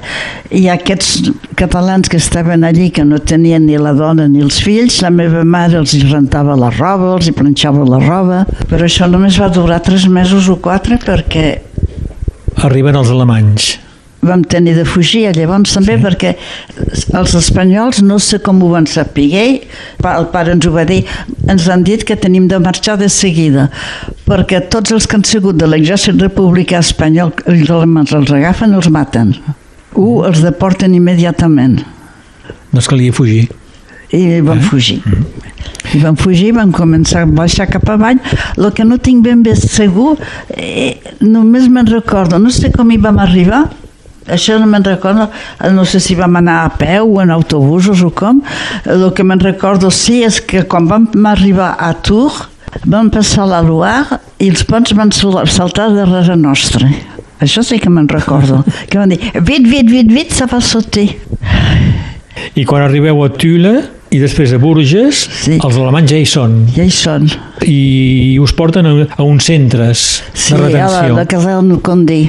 [0.56, 5.02] i aquests catalans que estaven allí que no tenien ni la dona ni els fills,
[5.04, 9.40] la meva mare els rentava la roba, els hi planxava la roba, però això només
[9.42, 11.48] va durar tres mesos o quatre perquè
[12.64, 13.83] Arriben els alemanys.
[14.24, 16.04] Vam tenir de fugir llavors també sí.
[16.04, 16.34] perquè
[17.20, 19.30] els espanyols no sé com ho van saber
[20.14, 21.02] el pare ens ho va dir
[21.50, 23.70] ens han dit que tenim de marxar de seguida
[24.28, 28.80] perquè tots els que han sigut de l'exèrcit republicà espanyol els alemans els agafen i
[28.82, 29.36] els maten
[29.96, 31.82] u els deporten immediatament
[32.74, 33.50] No es calia fugir.
[34.14, 34.62] i vam Eh?
[34.62, 35.02] fugir
[35.94, 38.20] i vam fugir, vam començar a baixar cap avall
[38.58, 40.16] el que no tinc ben bé segur
[40.56, 43.64] eh, només me'n recordo no sé com hi vam arribar
[44.28, 45.30] això no me'n recordo,
[45.74, 48.42] no sé si vam anar a peu o en autobusos o com.
[48.86, 52.50] El que me'n recordo sí és que quan vam arribar a Tours
[52.86, 56.88] vam passar la Loire i els ponts van sal- saltar darrere nostre.
[57.44, 58.64] Això sí que me'n recordo.
[58.90, 61.10] Que van dir, vite, vite, vite, vite, ça va sauter.
[62.56, 63.74] I quan arribeu a Tula
[64.14, 65.58] i després a Bourges, Sí.
[65.58, 67.28] els alemanys ja hi són Ja hi són.
[67.66, 71.16] i us porten a, a uns centres Sí, de a la, retenció.
[71.18, 72.20] la casella Condé.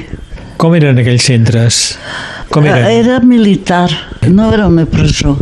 [0.57, 1.81] Com eren aquells centres?
[2.53, 2.85] Com eren?
[2.85, 3.89] Eh, Era militar,
[4.29, 5.35] no era una presó.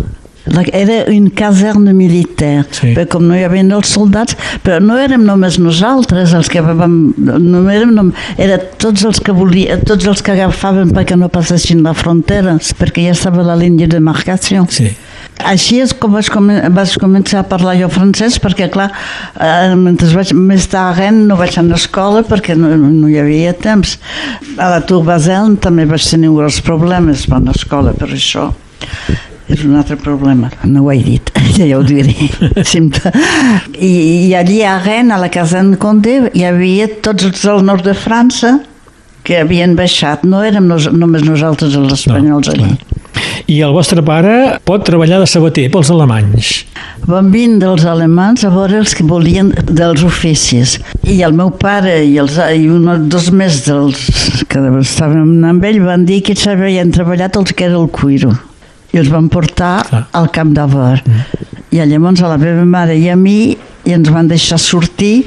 [0.74, 2.90] Era una caserna militar, Sí.
[2.94, 7.14] perquè com no hi havia els soldats, però no érem només nosaltres els que vam,
[7.18, 11.82] no érem nom, era tots els que volia, tots els que agafaven perquè no passessin
[11.82, 14.66] la frontera, perquè ja estava la línia de marcació.
[14.70, 14.92] Sí.
[15.44, 18.92] Així és com vaig, comen vaig començar a parlar jo francès, perquè clar,
[19.42, 23.54] eh, mentre vaig més tard no vaig anar a escola perquè no, no hi havia
[23.54, 23.98] temps.
[24.58, 28.52] A la Tour Basel també vaig tenir uns problemes per anar a escola, per això
[29.54, 32.14] és un altre problema, no ho he dit, ja, ja ho diré.
[33.78, 33.92] I,
[34.28, 37.86] I allí a Rennes, a la casa en Condé, hi havia tots els del nord
[37.86, 38.58] de França
[39.24, 42.93] que havien baixat, no érem nos, només nosaltres els espanyols No, allí.
[43.48, 46.52] I el vostre pare pot treballar de sabater pels alemanys.
[47.10, 50.78] Van vindre els alemans a veure els que volien dels oficis.
[51.04, 55.82] I el meu pare i, els, i un, dos més dels que estaven amb ell
[55.84, 58.32] van dir que s'havien treballat els que era el cuiro.
[58.94, 60.06] I els van portar Clar.
[60.14, 61.04] al camp d'Avor.
[61.74, 65.26] I llavors a la meva mare i a mi i ens van deixar sortir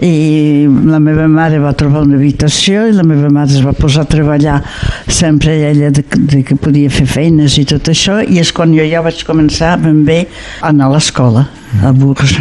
[0.00, 4.06] i la meva mare va trobar una habitació i la meva mare es va posar
[4.06, 4.60] a treballar
[5.06, 8.86] sempre ella de, de que podia fer feines i tot això i és quan jo
[8.86, 10.22] ja vaig començar ben bé
[10.60, 11.48] a anar a l'escola
[11.84, 12.38] a Bourges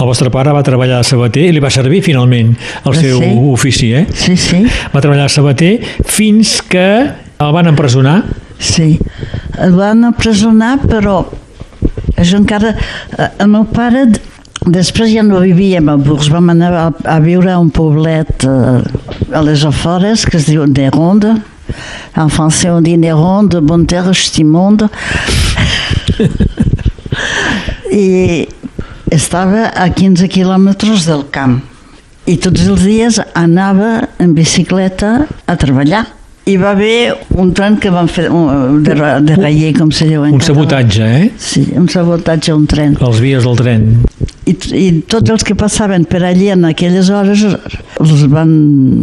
[0.00, 2.54] El vostre pare va treballar de sabater i li va servir finalment
[2.88, 3.30] el seu sí?
[3.52, 4.06] ofici, eh?
[4.16, 5.72] sí, sí, Va treballar de sabater
[6.08, 6.86] fins que
[7.40, 8.22] el van empresonar.
[8.58, 8.98] sí
[9.60, 11.20] el van empresonar però
[12.16, 14.06] això encara eh, el meu pare
[14.66, 18.82] després ja no vivíem a Bourges vam anar a, a viure a un poblet eh,
[19.32, 21.38] a les afores que es diu Neronde.
[22.18, 24.88] En francès on dit Neronde Bonne Terre Stimonde
[27.94, 28.46] i
[29.10, 31.60] estava a 15 quilòmetres del camp.
[32.28, 36.04] I tots els dies anava en bicicleta a treballar
[36.48, 38.94] hi va haver un tren que van fer de,
[39.26, 41.30] de raller, com se diu en Un sabotatge, eh?
[41.38, 42.96] Sí, un sabotatge a un tren.
[43.00, 43.84] Les vies del tren.
[44.48, 48.50] I, I tots els que passaven per allí en aquelles hores els van,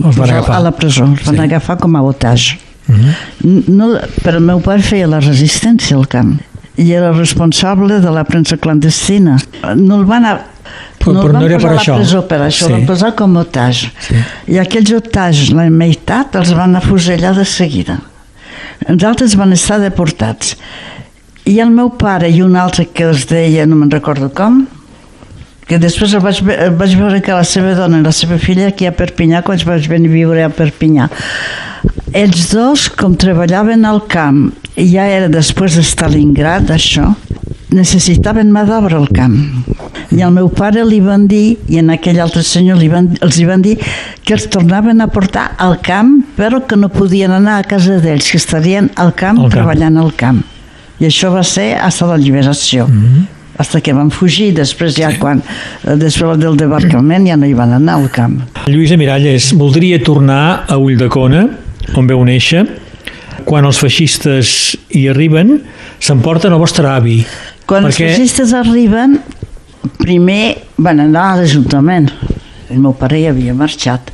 [0.04, 0.56] Els van agafar.
[0.58, 1.42] a la presó, els van Sí.
[1.46, 2.58] agafar com a otage.
[2.88, 3.64] Mhm.
[3.78, 6.38] No, però el meu pare feia la resistència al camp
[6.78, 9.38] i era responsable de la premsa clandestina.
[9.76, 10.34] No el van a,
[11.14, 11.96] no però no era per això.
[11.98, 12.72] presó per això, Sí.
[12.74, 13.92] van posar com a otage.
[14.00, 14.16] Sí.
[14.54, 18.00] I aquells otages, la meitat, els van afusellar de seguida.
[18.88, 20.56] Els altres van estar deportats.
[21.46, 24.66] I el meu pare i un altre que es deia, no me'n recordo com,
[25.68, 28.68] que després el vaig, el vaig veure que la seva dona i la seva filla
[28.68, 31.10] aquí a Perpinyà, quan vaig venir a viure a Perpinyà.
[32.14, 37.16] Ells dos, com treballaven al camp, i ja era després de Stalingrad, això,
[37.70, 39.36] necessitaven mà d'obra al camp.
[40.16, 43.38] I al meu pare li van dir, i en aquell altre senyor li van, els
[43.40, 43.76] hi van dir
[44.24, 48.30] que els tornaven a portar al camp, però que no podien anar a casa d'ells,
[48.32, 49.54] que estarien al camp, Al camp.
[49.58, 50.44] treballant al camp.
[51.00, 52.88] I això va ser fins a la lliberació.
[52.88, 53.26] Mm -hmm.
[53.60, 55.42] Hasta que van fugir, després ja quan,
[55.84, 58.42] eh, després del debarcament ja no hi van anar al camp.
[58.68, 61.50] Lluïsa Miralles, voldria tornar a Ulldecona,
[61.96, 62.68] on veu néixer.
[63.46, 65.62] Quan els feixistes hi arriben,
[66.00, 67.26] s'emporten el vostre avi.
[67.68, 69.18] Quan els feixistes arriben,
[70.00, 72.10] primer van anar a l'Ajuntament.
[72.72, 74.12] El meu pare ja havia marxat.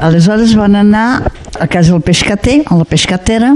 [0.00, 3.54] Aleshores van anar a casa del pescater, a la pescatera,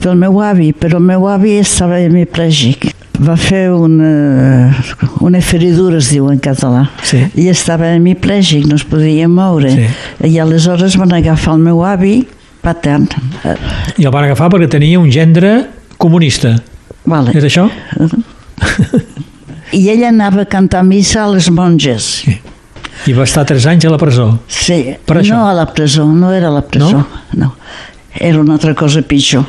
[0.00, 2.90] pel meu avi, però el meu avi estava hemiplègic.
[3.24, 4.74] Va fer una,
[5.22, 7.20] una feridura, es diu en català, Sí.
[7.38, 9.70] i estava hemiplègic, no es podia moure.
[9.70, 9.86] Sí.
[10.32, 12.26] I aleshores van agafar el meu avi
[12.64, 13.06] patern.
[13.44, 13.54] Eh,
[14.02, 15.54] I el van agafar perquè tenia un gendre
[15.96, 16.56] comunista.
[17.06, 17.32] Vale.
[17.36, 17.68] És això?
[19.74, 22.06] I ell anava a cantar missa a les monges.
[22.24, 22.36] Sí.
[23.10, 24.28] I va estar 3 anys a la presó.
[24.48, 25.34] Sí, Per això?
[25.34, 27.06] no a la presó, no era a la presó, no?
[27.36, 27.50] no.
[28.14, 29.44] Era una altra cosa pitjor.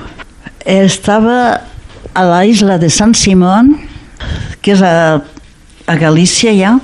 [0.66, 1.62] Estava
[2.14, 3.76] a la isla de Sant Simón,
[4.62, 5.22] que és a,
[5.86, 6.76] a Galícia ja,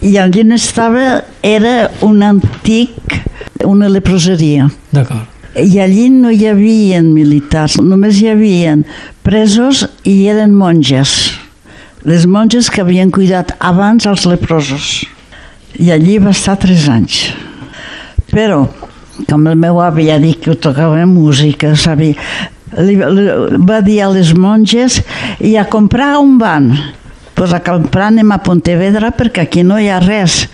[0.00, 3.20] i allí on estava era un antic,
[3.64, 4.70] una leproseria.
[4.90, 5.28] D'acord.
[5.56, 8.74] I allí no hi havia militars, només hi havia
[9.24, 11.36] presos i eren monges.
[12.06, 15.00] Les monges que havien cuidat abans els leprosos.
[15.74, 17.16] I allí va estar tres anys.
[18.30, 18.60] Però,
[19.26, 22.12] com el meu avi ja dit que tocava música, sabi,
[22.78, 23.24] li, li,
[23.58, 25.00] va dir a les monges
[25.42, 26.68] i a comprar un van.
[27.36, 30.44] Pues a comprar anem a Pontevedra perquè aquí no hi ha res.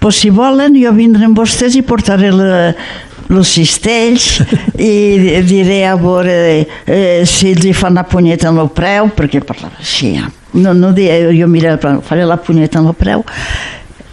[0.00, 4.40] Pues si volen jo vindré amb vostès i portaré els cistells
[4.80, 9.84] i diré a veure eh, si els fan la punyeta en el preu, perquè parlava
[9.84, 10.14] així.
[10.16, 10.32] ja.
[10.54, 13.24] No, no dia, jo mira, faré la punyeta en el preu.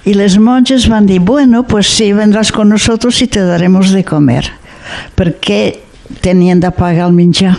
[0.03, 4.03] Y les monjes van dir, bueno, pues sí, vendrás con nosotros y te daremos de
[4.03, 4.49] comer.
[5.15, 5.77] Perquè
[6.25, 7.53] tenien de pagar el menjar.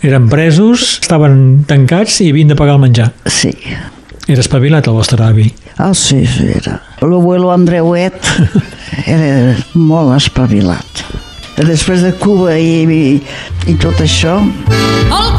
[0.00, 3.12] Eren presos, estaven tancats i havien de pagar el menjar.
[3.28, 3.52] Sí.
[4.24, 5.50] Era espavilat el vostre avi.
[5.76, 6.78] Ah, sí, sí, era.
[7.04, 8.16] L'abuelo Andreuet
[9.04, 11.04] era molt espavilat.
[11.60, 13.04] Després de Cuba i, i,
[13.70, 14.40] i tot això,
[15.14, 15.34] El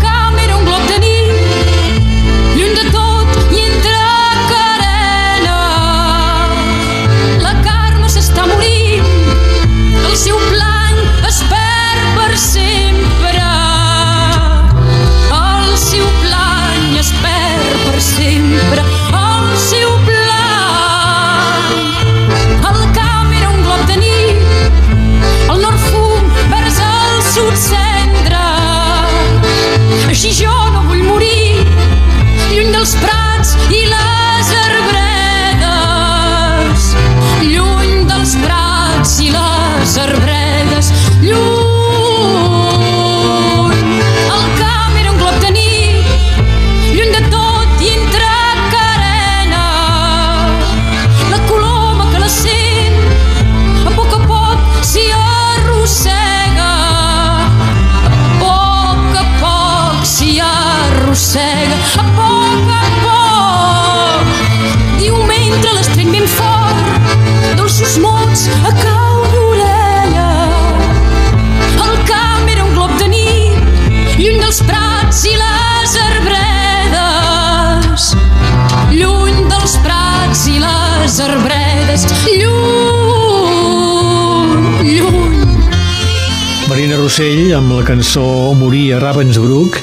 [87.15, 88.21] Rossell amb la cançó
[88.59, 89.77] Morir a Ravensbrück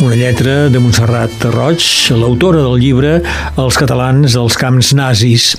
[0.00, 1.84] una lletra de Montserrat Roig,
[2.16, 3.10] l'autora del llibre
[3.60, 5.50] Els catalans als camps nazis.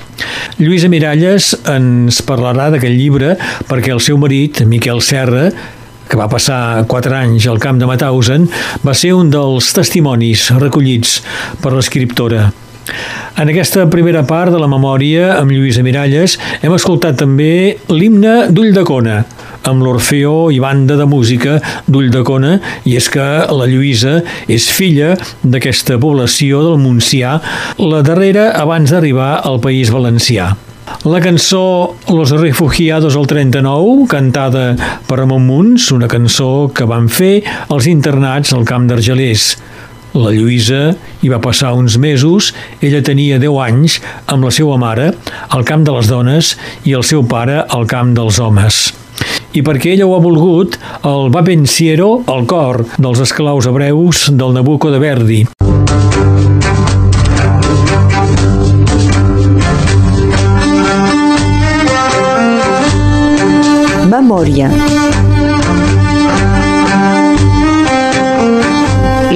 [0.57, 3.35] Lluïsa Miralles ens parlarà d'aquest llibre
[3.69, 5.51] perquè el seu marit, Miquel Serra,
[6.09, 8.49] que va passar 4 anys al camp de Mauthausen,
[8.81, 11.19] va ser un dels testimonis recollits
[11.61, 12.47] per l'escriptora.
[13.37, 19.27] En aquesta primera part de la memòria amb Lluïsa Miralles hem escoltat també l'himne d'Ulldecona,
[19.67, 21.57] amb l'Orfeó i banda de música
[21.87, 22.57] d'Ulldecona,
[22.87, 27.37] i és que la Lluïsa és filla d'aquesta població del Montsià,
[27.83, 30.55] la darrera abans d'arribar al País Valencià.
[31.03, 34.75] La cançó Los Refugiados al 39, cantada
[35.07, 39.51] per Ramon Munts, una cançó que van fer els internats al camp d'Argelers.
[40.17, 45.11] La Lluïsa hi va passar uns mesos, ella tenia 10 anys, amb la seva mare,
[45.53, 46.55] al camp de les dones
[46.87, 48.96] i el seu pare al camp dels homes.
[49.57, 50.75] I perquè ella ho ha volgut,
[51.09, 55.39] el va pensiero al cor dels esclaus hebreus del Nabucco de Verdi.
[64.11, 64.69] Memòria.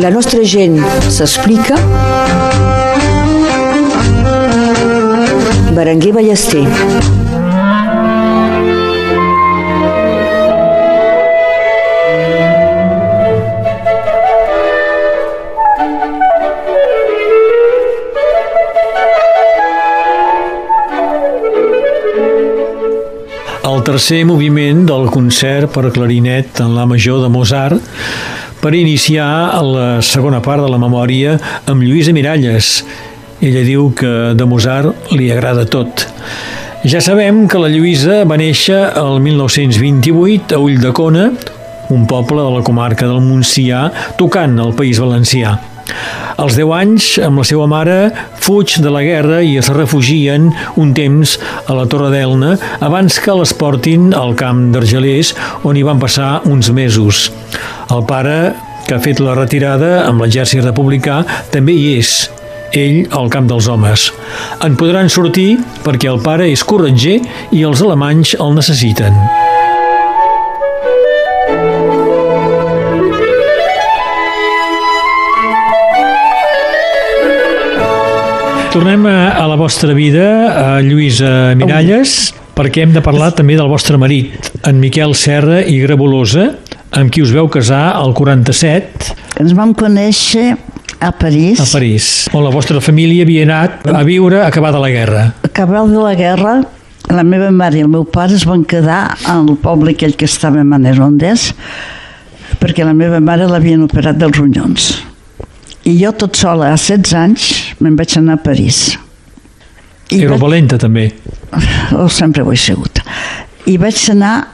[0.03, 0.77] La nostra gent
[1.09, 1.81] s'explica.
[5.73, 7.20] Berenguer Ballester.
[23.71, 27.79] El tercer moviment del concert per clarinet en la major de Mozart
[28.59, 29.29] per iniciar
[29.63, 31.37] la segona part de la memòria
[31.71, 32.73] amb Lluïsa Miralles.
[33.39, 36.03] Ella diu que de Mozart li agrada tot.
[36.83, 41.29] Ja sabem que la Lluïsa va néixer el 1928 a Ulldecona,
[41.95, 43.87] un poble de la comarca del Montsià,
[44.19, 45.70] tocant al País Valencià.
[46.41, 47.97] Als 10 anys, amb la seva mare,
[48.41, 50.49] fuig de la guerra i es refugien
[50.81, 51.37] un temps
[51.67, 55.35] a la Torre d'Elna abans que les portin al camp d'Argelers,
[55.67, 57.29] on hi van passar uns mesos.
[57.91, 58.53] El pare,
[58.87, 61.21] que ha fet la retirada amb l'exèrcit republicà,
[61.53, 62.15] també hi és,
[62.73, 64.09] ell al camp dels homes.
[64.65, 67.19] En podran sortir perquè el pare és corretger
[67.51, 69.50] i els alemanys el necessiten.
[78.71, 80.23] Tornem a, a la vostra vida,
[80.55, 85.75] a Lluïsa Miralles, perquè hem de parlar també del vostre marit, en Miquel Serra i
[85.81, 86.45] Grabolosa,
[86.95, 89.11] amb qui us veu casar al 47
[89.43, 90.53] Ens vam conèixer
[91.03, 91.59] a París.
[91.59, 95.25] a París, on la vostra família havia anat a viure acabada la guerra.
[95.43, 96.53] Acabat de la guerra,
[97.11, 100.63] la meva mare i el meu pare es van quedar al poble aquell que estava
[100.63, 101.49] a Manerondès
[102.63, 104.93] perquè la meva mare l'havien operat dels ronyons.
[105.83, 107.51] I jo tot sola, a 16 anys,
[107.81, 108.97] me'n vaig anar a París.
[110.11, 111.09] Era vaig- valenta també.
[111.97, 113.01] oh, sempre ho he sigut.
[113.67, 114.47] I vaig anar,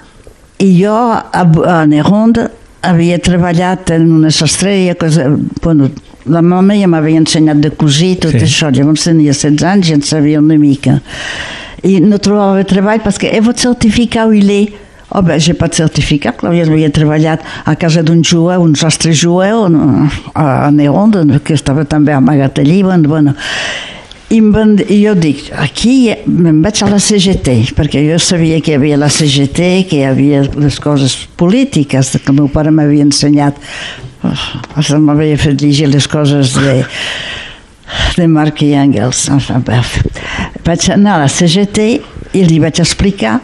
[0.60, 2.48] i jo a, a Neronde
[2.88, 5.28] havia treballat en una sastreria, cosa,
[5.64, 5.90] bueno,
[6.28, 8.44] la mama ja m'havia ensenyat de cosir tot Sí.
[8.46, 11.00] això, llavors tenia 16 anys i en sabia una mica.
[11.84, 14.74] I no trobava treball perquè e votre certificat il est
[15.24, 19.66] Ben, j'ai pas certificat, clar, jo havia treballat a casa d'un jueu, un sastre jueu,
[19.74, 20.08] no,
[20.38, 23.34] a Neronde, que estava també amagat allí, bueno, bueno.
[24.30, 28.74] I, van, I jo dic, aquí me'n vaig a la CGT, perquè jo sabia que
[28.74, 33.08] hi havia la CGT, que hi havia les coses polítiques que el meu pare m'havia
[33.08, 33.58] ensenyat.
[34.28, 36.82] Oh, m'havia fet llegir les coses de,
[38.20, 39.30] de Marc i Engels.
[40.68, 41.88] Vaig anar a la CGT
[42.36, 43.40] i li vaig explicar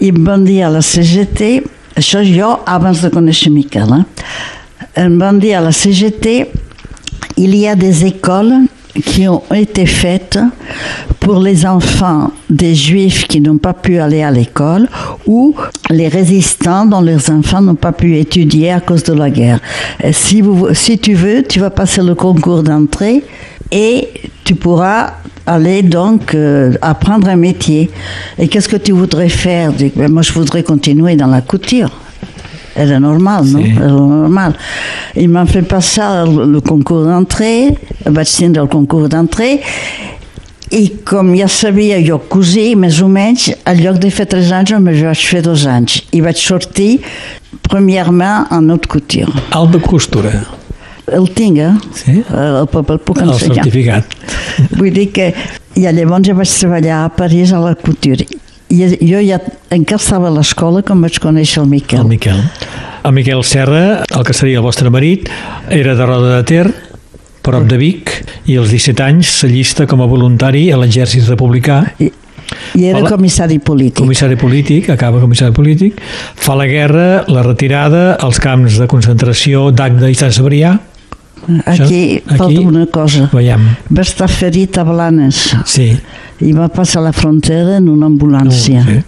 [0.00, 1.62] em van dir a la CGT,
[5.40, 5.60] de eh?
[5.60, 6.46] la CGT,
[7.36, 8.54] il y a des écoles
[9.04, 10.38] qui ont été faites
[11.20, 14.88] pour les enfants des juifs qui n'ont pas pu aller à l'école
[15.26, 15.54] ou
[15.90, 19.60] les résistants dont leurs enfants n'ont pas pu étudier à cause de la guerre.
[20.12, 20.42] Si
[21.00, 23.22] tu veux, tu vas passer le concours d'entrée
[23.70, 24.08] et
[24.44, 25.14] tu pourras
[25.46, 27.90] aller donc euh, apprendre un métier.
[28.38, 29.72] Et qu'est-ce que tu voudrais faire?
[29.72, 31.90] Dis, Ben, Moi, je voudrais continuer dans la couture.
[32.76, 33.58] Era normal, no?
[33.58, 33.72] Sí.
[33.76, 34.54] Era normal.
[35.16, 37.74] I m'han fet passar el, el concours d'entrée,
[38.06, 39.56] vaig tindre el concours d'entrée,
[40.70, 44.76] i com ja sabia jo cosir, més o menys, al lloc de fer tres anys,
[44.76, 46.04] només vaig fer dos anys.
[46.14, 47.00] I vaig sortir,
[47.66, 49.32] premièrement, en haute couture.
[49.50, 50.36] Alt de costura.
[51.12, 51.72] El tinc, eh?
[51.94, 52.16] Sí?
[52.28, 53.64] El, el, el puc El ensenyar.
[53.64, 54.18] certificat.
[54.76, 55.30] Vull dir que
[55.78, 58.26] ja llavors ja vaig treballar a París a la couture.
[58.68, 59.38] I jo ja
[59.72, 62.02] encara estava a l'escola quan vaig conèixer el Miquel.
[62.04, 62.42] El Miquel.
[63.08, 65.30] El Miquel Serra, el que seria el vostre marit,
[65.70, 66.66] era de Roda de Ter,
[67.42, 68.10] prop de Vic,
[68.50, 72.10] i als 17 anys s'allista com a voluntari a l'exèrcit republicà I,
[72.76, 73.10] I era Hola.
[73.14, 74.02] comissari polític.
[74.02, 76.02] comissari polític, acaba comissari polític,
[76.36, 80.74] fa la guerra, la retirada, els camps de concentració d'Agda i Sant Cebrià,
[81.66, 83.28] Aquí, Això- falta aquí- una cosa.
[83.32, 83.60] veiem.
[83.94, 85.98] Va estar ferit a Blanes Sí.
[86.40, 88.84] i va passar la frontera en una ambulància.
[88.84, 89.02] sí.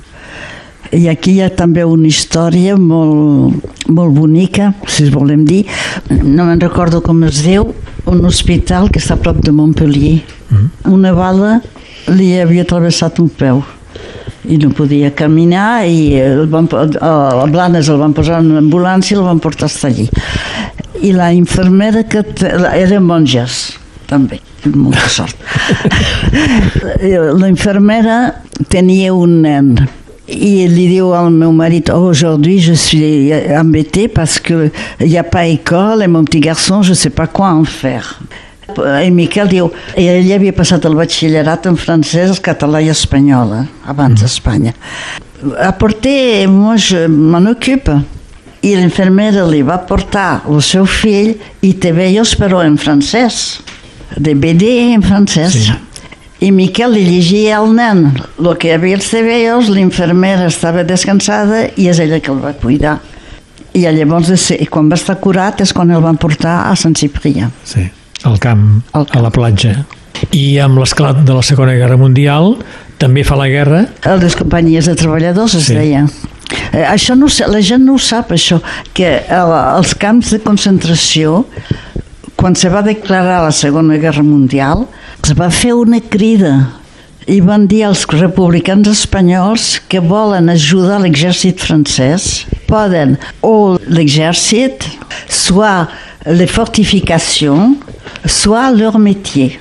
[0.93, 5.65] I aquí hi ha també una història molt, molt bonica, si es volem dir.
[6.25, 7.69] No me'n recordo com es diu,
[8.07, 10.23] un hospital que està a prop de Montpellier.
[10.51, 10.91] Mm.
[10.93, 11.61] Una bala
[12.09, 13.63] li havia travessat un peu
[14.49, 16.67] i no podia caminar i el van,
[17.01, 20.09] a Blanes el van posar en una ambulància i el van portar fins allí.
[21.03, 22.25] I la infermera que
[22.75, 23.79] eren monges
[24.11, 24.41] també,
[24.75, 25.37] molta sort.
[27.01, 28.21] la infermera
[28.69, 29.75] tenia un nen
[30.31, 34.71] i li diu al meu marit oh, aujourd'hui je suis embêtée parce que
[35.01, 38.21] il n'y a pas école et mon petit garçon je sais pas quoi en faire.
[38.79, 44.15] I Miquel diu ell havia passat el batxillerat en francès, català i espanyol eh, abans
[44.15, 44.73] d'Espanya.
[45.59, 47.91] Apporté, moi je m'en occupe
[48.63, 51.35] i l'infermera li va portar el seu fill
[51.65, 53.61] i te veios però en francès
[54.17, 55.73] de BD en francès Sí.
[56.41, 58.05] i Miquel li llegia al nen
[58.39, 62.53] el que hi havia als tebeos, l'infermera estava descansada i és ella que el va
[62.53, 62.99] cuidar
[63.73, 67.51] i llavors ser, quan va estar curat és quan el van portar a Sant Ciprià
[67.65, 67.87] Sí,
[68.25, 69.17] al camp, Al camp.
[69.17, 69.85] a la platja.
[70.37, 72.57] I amb l'esclat de la Segona Guerra Mundial
[72.99, 75.75] també fa la guerra, a les companyies de treballadors es Sí.
[75.75, 76.03] deia
[76.73, 78.61] Eh, això no, la gent no ho sap això
[78.97, 81.45] que el, els camps de concentració
[82.41, 84.87] quan se va declarar la Segona Guerra Mundial
[85.21, 86.55] es va fer una crida
[87.31, 92.47] i van dir als republicans espanyols que volen ajudar l'exèrcit francès.
[92.67, 94.87] Poden o l'exèrcit
[95.29, 95.91] soit
[96.27, 97.77] les fortifications
[98.27, 99.59] soit leur métier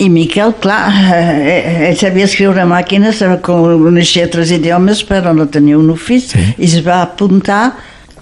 [0.00, 5.76] i Miquel, clar, eh, ell sabia escriure a màquines, coneixia tres idiomes, però no tenia
[5.78, 6.54] un ofici, Sí.
[6.56, 7.74] i es va apuntar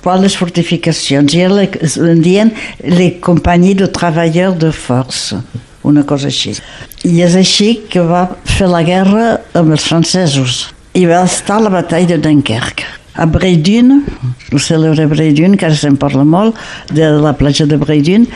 [0.02, 1.34] per les fortificacions.
[1.34, 2.50] I era, es dien
[2.82, 5.36] les compagnies de travailleurs de force,
[5.84, 6.56] una cosa així.
[7.04, 10.72] I és així que va fer la guerra amb els francesos.
[10.94, 12.84] I va estar a la batalla de Dunkerque.
[13.14, 14.04] A Breidun,
[14.52, 16.56] el cèlebre Breidun, que ara se'n parla molt,
[16.90, 18.26] de la platja de Breidun,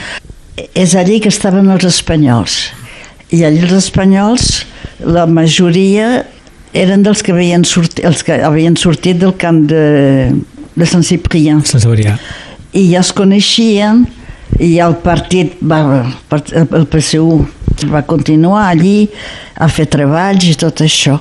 [0.74, 2.70] és allí que estaven els espanyols.
[3.32, 4.62] I allí els espanyols,
[5.04, 6.24] la majoria
[6.76, 9.84] eren dels que havien sortit, els que havien sortit del camp de,
[10.76, 11.58] de Sant Ciprià.
[11.64, 11.84] Sant
[12.72, 14.04] i ja es coneixien
[14.60, 15.80] i el partit va,
[16.32, 17.42] el PSU
[17.92, 19.08] va continuar allí
[19.56, 21.18] a fer treballs i tot això.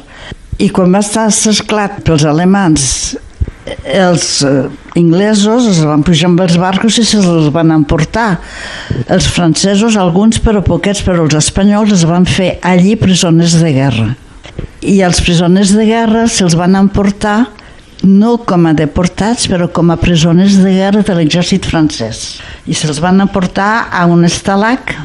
[0.61, 2.83] I quan va estar esclat pels alemans
[3.83, 4.69] els eh,
[4.99, 8.39] inglesos es van pujar amb els barcos i se'ls van emportar
[9.07, 14.11] els francesos, alguns però poquets però els espanyols es van fer allí presoners de guerra
[14.81, 17.45] i els presoners de guerra se'ls van emportar
[18.01, 22.41] no com a deportats, però com a presoners de guerra de l'exèrcit francès.
[22.65, 24.95] I se'ls van emportar a un estalac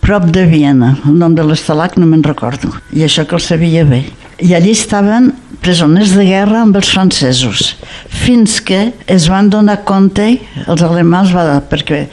[0.00, 0.94] prop de Viena.
[1.04, 2.72] El nom de l'estalac no me'n recordo.
[2.96, 4.06] I això que el sabia bé.
[4.40, 7.74] I allí estaven presoners de guerra amb els francesos,
[8.08, 10.32] fins que es van donar compte,
[10.66, 12.06] els alemans, va, perquè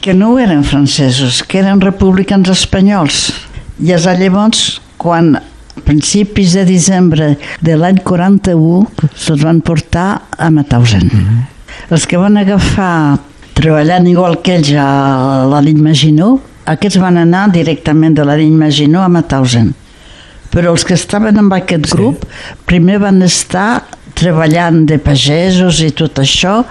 [0.00, 3.30] que no eren francesos, que eren republicans espanyols.
[3.80, 5.42] I és llavors quan a
[5.84, 11.08] principis de desembre de l'any 41 se'ls van portar a Mauthausen.
[11.90, 13.18] Els que van agafar
[13.56, 18.60] treballant igual que ells a la ligne Maginot, aquests van anar directament de la ligne
[18.66, 19.72] Maginot a Mauthausen.
[20.50, 22.24] Però els que estaven amb aquest grup
[22.66, 23.84] primer van estar
[24.18, 26.64] treballant de pagesos i tot això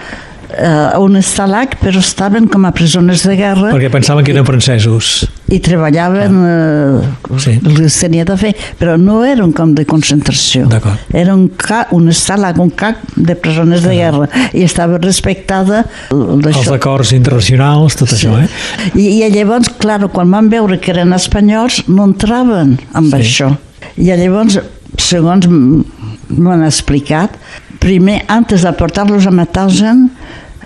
[0.51, 4.45] eh, a un estalac, però estaven com a presoners de guerra Perquè pensaven que eren
[4.45, 5.27] francesos.
[5.49, 7.55] i treballaven eh, Sí.
[7.63, 10.67] el que es tenia de fer, però no era un camp de concentració.
[11.13, 16.43] Era un, ca, un estal·lag, un camp de presoners de guerra i estava respectada el
[16.51, 18.49] Els acords internacionals, tot això, eh?
[18.93, 23.21] I, I llavors, clar, quan van veure que eren espanyols, no entraven amb Sí.
[23.23, 23.55] això.
[23.99, 24.55] I llavors,
[24.99, 27.35] segons m'han explicat,
[27.83, 30.07] primer, antes de portar-los a Mauthausen,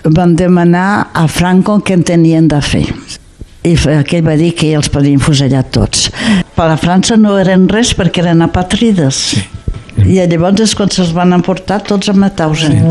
[0.04, 2.86] van demanar a Franco què en tenien de fer.
[3.64, 6.10] I aquell va dir que els podien fusellar tots.
[6.54, 9.24] Per a França no eren res perquè eren apatrides.
[9.34, 9.44] Sí.
[10.04, 12.78] I llavors és quan se'ls van emportar tots a Mauthausen.
[12.78, 12.84] Sí.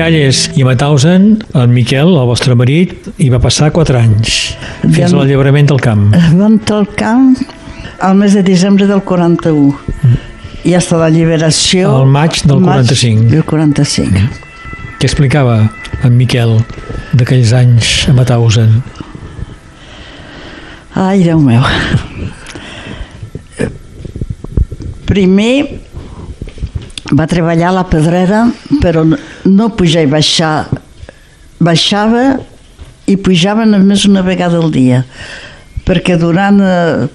[0.00, 4.36] Miralles i Mauthausen, en Miquel, el vostre marit, hi va passar 4 anys,
[4.86, 6.06] fins a l'alliberament del camp.
[6.14, 7.34] Vam entrar al camp
[8.08, 9.76] al mes de desembre del 41
[10.64, 11.90] i hasta la lliberació...
[11.98, 13.26] Al maig del 45.
[13.28, 14.22] del 45.
[15.02, 15.58] Què explicava
[16.00, 16.56] en Miquel
[17.12, 18.72] d'aquells anys a Mauthausen?
[20.96, 21.60] Ai, Déu meu.
[25.12, 25.89] Primer
[27.16, 28.44] va treballar a la pedrera,
[28.82, 30.68] però no- pujar i baixar.
[31.60, 32.38] Baixava
[33.10, 35.04] i pujava només una vegada al dia,
[35.86, 36.60] perquè durant...
[36.60, 37.08] Eh,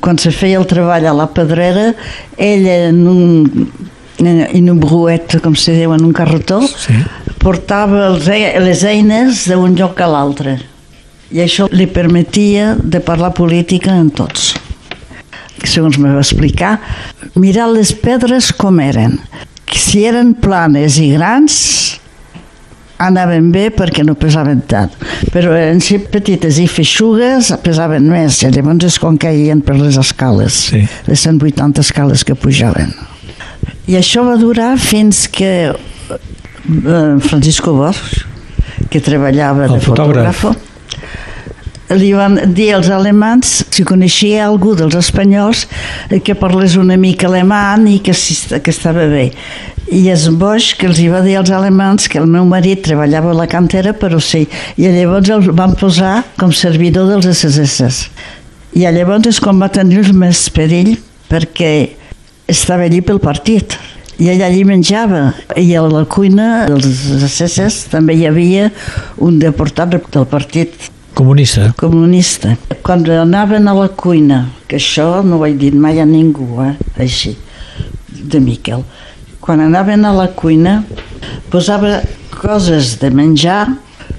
[0.00, 1.92] quan se feia el treball a la pedrera,
[2.40, 3.68] ell en un,
[4.18, 6.96] en un bruet, com se diu, en un carretó, Sí.
[7.38, 10.56] portava els, e- les eines d'un lloc a l'altre
[11.30, 14.54] i això li permetia de parlar política en tots.
[15.70, 16.78] Segons me va explicar,
[17.36, 19.18] mirar les pedres com eren.
[19.74, 21.54] Si eren planes i grans,
[23.04, 24.92] anaven bé perquè no pesaven tant.
[25.34, 29.98] Però en si petites i feixugues pesaven més, i llavors és quan caien per les
[30.00, 30.84] escales, Sí.
[31.08, 32.94] les 180 escales que pujaven.
[33.86, 38.22] I això va durar fins que eh, Francisco Bosch,
[38.90, 40.36] que treballava El de fotògraf.
[40.36, 40.54] fotògrafo,
[41.98, 45.64] li van dir als alemans si coneixia algú dels espanyols
[46.24, 49.30] que parlés una mica alemany i que, que estava bé.
[49.92, 53.34] I és Bosch que els hi va dir als alemans que el meu marit treballava
[53.34, 54.46] a la cantera, però sí.
[54.80, 58.08] I llavors el van posar com servidor dels SSS.
[58.74, 60.96] I llavors és quan va tenir més perill
[61.28, 61.74] perquè
[62.50, 63.76] estava allí pel partit
[64.20, 66.86] i ell allí menjava i a la cuina dels
[67.26, 68.68] SS també hi havia
[69.26, 71.72] un deportat del partit Comunista.
[71.76, 72.56] comunista.
[72.82, 76.74] Quan anaven a la cuina, que això no ho he dit mai a ningú, eh,
[76.98, 77.36] així,
[78.08, 78.84] de Miquel,
[79.40, 80.84] quan anaven a la cuina
[81.50, 83.76] posava coses de menjar,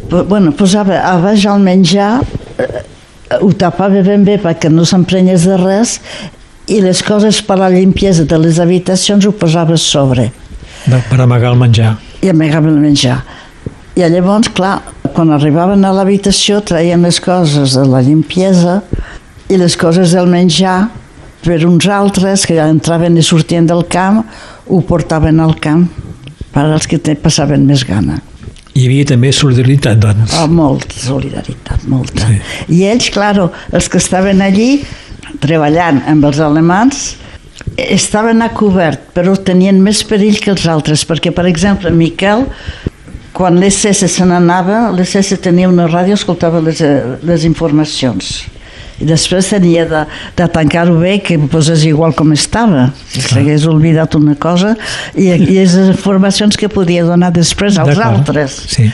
[0.10, 2.22] bueno, posava a baix el menjar,
[2.58, 2.84] eh,
[3.42, 6.00] ho tapava ben bé perquè no s'emprenyés de res
[6.68, 10.32] i les coses per a la limpiesa de les habitacions ho posava sobre
[10.86, 11.98] per amagar el menjar.
[12.22, 13.24] i amagava el menjar.
[13.96, 14.82] I llavors, clar,
[15.16, 18.82] quan arribaven a l'habitació traien les coses de la limpiesa
[19.48, 20.90] i les coses del menjar
[21.46, 24.24] per uns altres que entraven i sortien del camp
[24.68, 25.86] ho portaven al camp
[26.52, 28.20] per als que passaven més gana.
[28.76, 30.34] Hi havia també solidaritat, doncs.
[30.42, 32.28] Oh, molta solidaritat, molta.
[32.28, 32.40] Sí.
[32.76, 34.82] I ells, claro, els que estaven allí
[35.44, 37.06] treballant amb els alemans
[37.80, 42.50] estaven a cobert, però tenien més perill que els altres, perquè, per exemple, Miquel,
[43.36, 48.46] quan l'SS se n'anava, l'SS tenia una ràdio, escoltava les, eh, les informacions.
[48.96, 50.06] I després tenia de,
[50.38, 52.88] de tancar-ho bé, que posés igual com estava.
[53.12, 54.72] Si s'hagués oblidat una cosa,
[55.12, 58.56] i, i les informacions que podia donar després als altres.
[58.72, 58.88] Sí.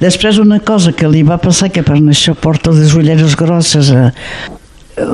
[0.00, 4.08] Després una cosa que li va passar, que per això porta les ulleres grosses, eh,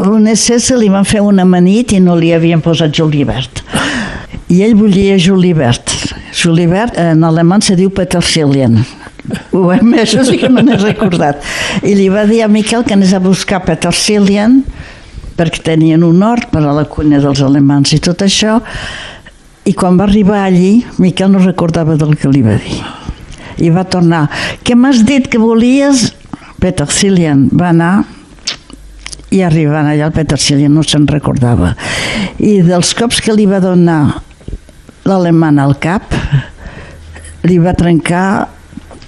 [0.06, 3.64] un SS li van fer una manit i no li havien posat Julibert.
[4.54, 6.14] I ell volia Julibert.
[6.38, 8.78] Julibert en alemany se diu Petersilien.
[9.52, 11.42] Ho hem, això sí que me n'he recordat.
[11.82, 14.60] I li va dir a Miquel que anés a buscar Petersilien
[15.38, 18.58] perquè tenien un hort per a la cuina dels alemans i tot això.
[19.68, 22.78] I quan va arribar allí, Miquel no recordava del que li va dir.
[23.58, 24.28] I va tornar.
[24.64, 26.12] Què m'has dit que volies?
[26.58, 27.92] Petersilien va anar
[29.30, 31.74] i arribant allà el Petersilien no se'n recordava.
[32.38, 34.22] I dels cops que li va donar
[35.08, 36.14] l'alemany al cap,
[37.48, 38.28] li va trencar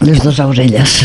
[0.07, 1.01] les dues orelles.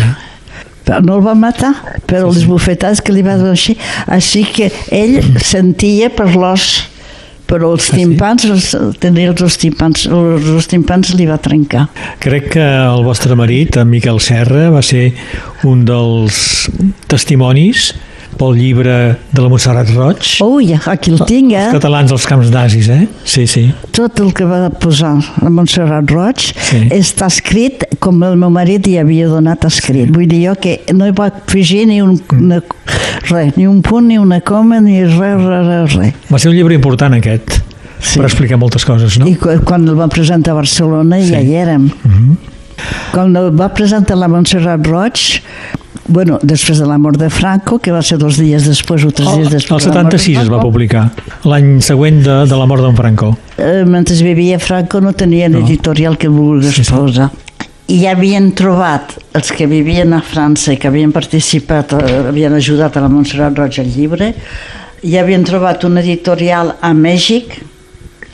[0.85, 1.73] Però no el va matar,
[2.05, 3.73] però les bufetades que li va donar així,
[4.05, 6.85] així que ell sentia per l'os,
[7.49, 7.97] però els sí?
[7.99, 8.71] timpans, els,
[9.01, 11.87] tenia els, els timpans, els, els timpans li va trencar.
[12.21, 15.07] Crec que el vostre marit, en Miquel Serra, va ser
[15.65, 16.67] un dels
[17.09, 17.91] testimonis
[18.39, 18.95] pel llibre
[19.31, 20.29] de la Montserrat Roig.
[20.43, 21.65] Ui, aquí el tinc, eh?
[21.69, 23.07] Els catalans als camps nazis, eh?
[23.23, 23.65] Sí, sí.
[23.95, 26.81] tot el que va posar la Montserrat Roig Sí.
[26.91, 30.09] està escrit com el meu marit hi havia donat escrit.
[30.13, 32.61] Vull dir jo que no hi va afegir ni un, una,
[33.29, 36.13] res, ni un punt, ni una coma, ni res, res, res, res.
[36.31, 37.61] Va ser un llibre important, aquest,
[38.05, 38.19] Sí.
[38.19, 39.25] per explicar moltes coses, no?
[39.25, 41.88] I quan el van presentar a Barcelona ja hi érem.
[43.13, 45.41] Quan el va presentar la Montserrat Roig,
[46.07, 49.27] bueno, després de la mort de Franco, que va ser dos dies després o tres
[49.35, 51.07] dies El després de la mort de 76 es va publicar,
[51.45, 53.35] l'any següent de, de la mort d'en Franco.
[53.57, 55.59] eh, mentre vivia Franco no tenien No.
[55.65, 56.91] editorial que vulguis Sí, sí.
[56.93, 57.31] posar.
[57.87, 62.53] I ja havien trobat els que vivien a França i que havien participat, eh, havien
[62.53, 64.33] ajudat a la Montserrat Roig al llibre,
[65.03, 67.59] ja havien trobat un editorial a Mèxic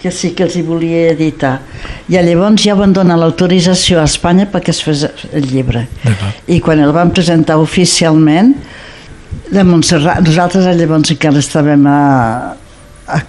[0.02, 1.60] que sí que els hi volia editar.
[2.10, 5.86] I llavors ja van donar l'autorització a Espanya perquè es fes el llibre.
[6.48, 8.56] I quan el van presentar oficialment,
[9.52, 12.00] de Montserrat, nosaltres llavors encara estàvem a,
[13.08, 13.22] a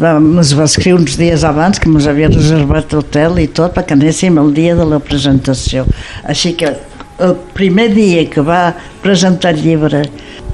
[0.00, 3.96] vam, es va escriure uns dies abans que ens havia reservat hotel i tot perquè
[3.96, 5.86] anéssim el dia de la presentació.
[6.24, 6.74] Així que
[7.22, 10.04] el primer dia que va presentar el llibre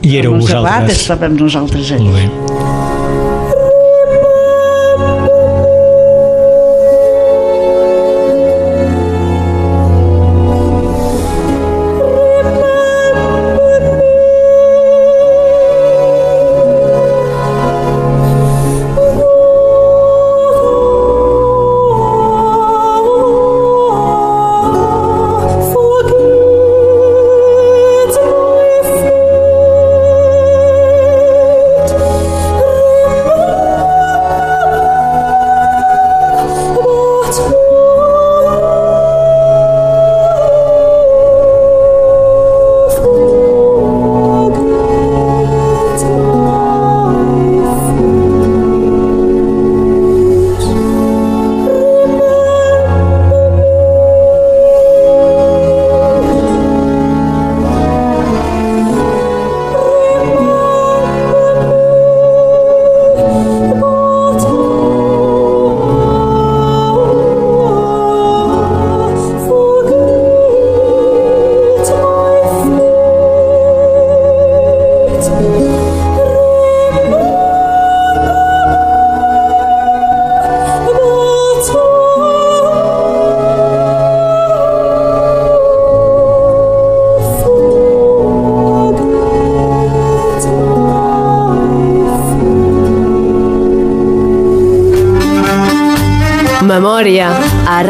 [0.02, 1.02] I éreu vosaltres.
[1.02, 2.04] estàvem nosaltres allà.
[2.04, 2.97] Molt bé.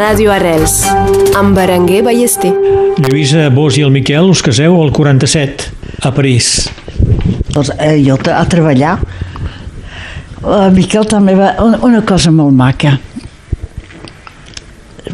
[0.09, 0.87] Ràdio Arrels
[1.37, 2.49] amb Berenguer Ballester.
[3.05, 5.67] Lluïsa, vos i el Miquel us caseu al 47,
[6.01, 6.47] a París.
[7.53, 8.95] Doncs, eh, jo a treballar.
[10.41, 11.51] El Miquel també va...
[11.61, 12.95] Una, una cosa molt maca.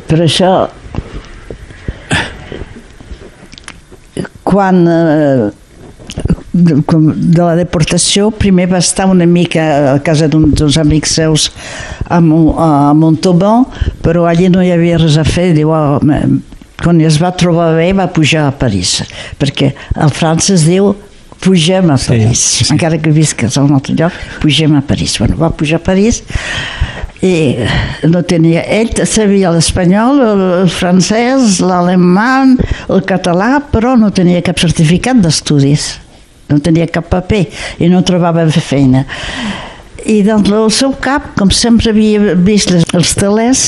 [0.07, 0.53] Per això...
[4.47, 4.83] Quan...
[4.87, 5.64] Eh,
[6.55, 11.49] de, la deportació, primer va estar una mica a casa d'un dels amics seus
[12.07, 13.67] a, a Montauban,
[14.05, 15.51] però allí no hi havia res a fer.
[15.57, 15.99] Diu, oh,
[16.85, 19.01] quan es va trobar bé va pujar a París,
[19.41, 20.95] perquè a França diu
[21.45, 22.73] pugem a París, sí, sí.
[22.75, 25.19] encara que visques a un altre lloc, pugem a París.
[25.19, 26.23] Bueno, va pujar a París
[27.25, 27.57] i
[28.09, 28.63] no tenia...
[28.69, 32.57] Ell sabia l'espanyol, el, el francès, l'alemany,
[32.93, 36.04] el català, però no tenia cap certificat d'estudis.
[36.51, 37.45] No tenia cap paper
[37.81, 39.05] i no trobava feina.
[40.05, 43.63] I doncs el seu cap, com sempre havia vist les, els telers,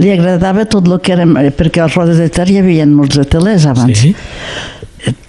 [0.00, 1.26] li agradava tot el que era...
[1.54, 4.16] Perquè a Roda de Ter hi havia molts de telers abans Sí?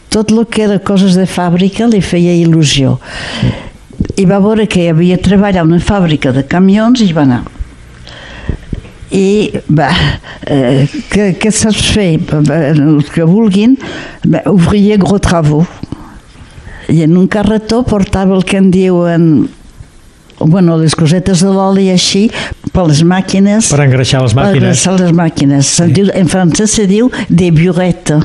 [0.10, 2.96] tot el que era coses de fàbrica li feia il·lusió.
[4.18, 7.44] I va veure que hi havia treball a una fàbrica de camions i va anar.
[9.14, 9.28] I
[9.72, 9.88] va,
[10.52, 12.10] eh, què, què saps fer?
[12.18, 13.78] El que vulguin,
[14.26, 15.70] va, ouvrier gros travaux.
[16.90, 19.50] I en un carretó portava el que en diuen
[20.40, 22.28] bueno, les cosetes de l'oli així,
[22.72, 24.62] per les màquines, Per engreixar les per màquines.
[24.62, 25.72] engreixar les màquines.
[25.80, 25.88] Sí.
[25.96, 28.20] Diu, en francès se diu de burette.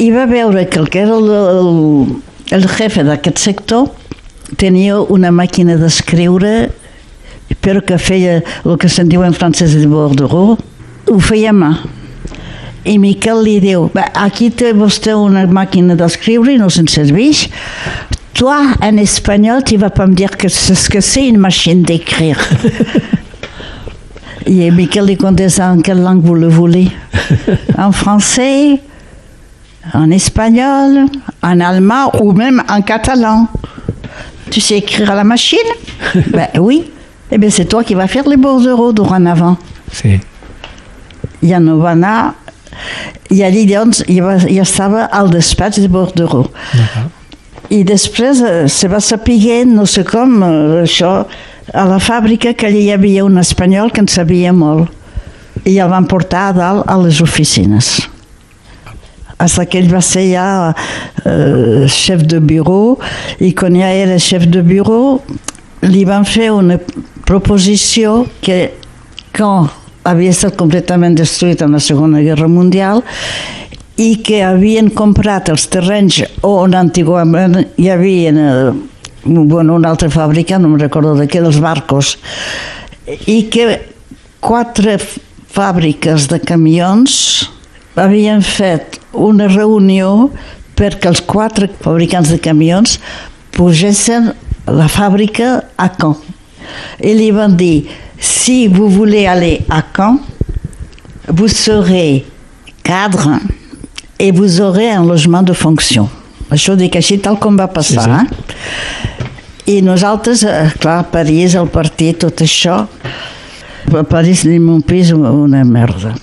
[0.00, 2.22] I va veure que el que era el, el,
[2.56, 3.90] el jefe d'aquest sector
[4.56, 6.70] tenia una màquina d'escriure
[7.60, 10.54] però que feia el que se'n diu en francès de bordereau,
[11.10, 11.70] ho feia a mà.
[12.84, 17.48] I Miquel li diu, "Va, aquí té vostè una màquina d'escriure i no se'n serveix.
[18.32, 21.82] Toi, en espanyol, tu vas pas me dire que c'est ce que c'est une machine
[21.82, 22.38] d'écrire.
[24.46, 26.90] Et Miquel lui contesta en quelle langue vous le voulez?
[27.78, 28.80] En français,
[29.92, 31.06] en espagnol,
[31.42, 33.48] en allemand ou même en catalan.
[34.50, 35.58] Tu sais écrire à la machine?
[36.32, 36.90] Ben oui.
[37.30, 39.56] Eh bien, c'est toi qui vas faire les bordereaux dorénavant.
[39.92, 40.20] Sí.
[41.42, 42.34] Ja no va anar...
[43.30, 46.48] I allí, doncs, ja, va, ja estava al despatx de bordereau.
[47.70, 51.12] I després eh, se va saber, no sé com, eh, això,
[51.70, 54.90] a la fàbrica, que allà hi havia un espanyol que en sabia molt.
[55.66, 58.00] I el van portar a dalt a les oficines.
[59.40, 60.46] Hasta que ell va ser ja
[61.24, 62.98] eh, chef de bureau
[63.40, 65.20] i quan ja era chef de bureau
[65.86, 66.76] li van fer una
[67.24, 68.66] proposició que
[69.36, 69.70] quan
[70.08, 73.02] havia estat completament destruït en la Segona Guerra Mundial
[74.00, 78.70] i que havien comprat els terrenys on antigament hi havia eh,
[79.24, 82.14] bueno, una altra fàbrica, no me'n recordo de què, dels barcos,
[83.28, 83.80] i que
[84.40, 84.96] quatre
[85.50, 87.50] fàbriques de camions
[87.98, 90.30] havien fet una reunió
[90.78, 92.96] perquè els quatre fabricants de camions
[93.56, 94.30] pugessin
[94.70, 96.16] la fàbrica a Caen.
[97.00, 97.88] Et li van dir,
[98.20, 100.20] si vous voulez aller à Caen,
[101.28, 102.24] vous serez
[102.82, 103.40] cadre
[104.18, 106.08] et vous aurez un logement de fonction.
[106.50, 108.04] Això dic així tal com va passar.
[108.04, 108.20] Sí, sí.
[108.20, 109.76] Eh?
[109.76, 112.82] I nosaltres, eh, clar, París, el partit, tot això,
[113.86, 116.16] a París tenim un pis una merda.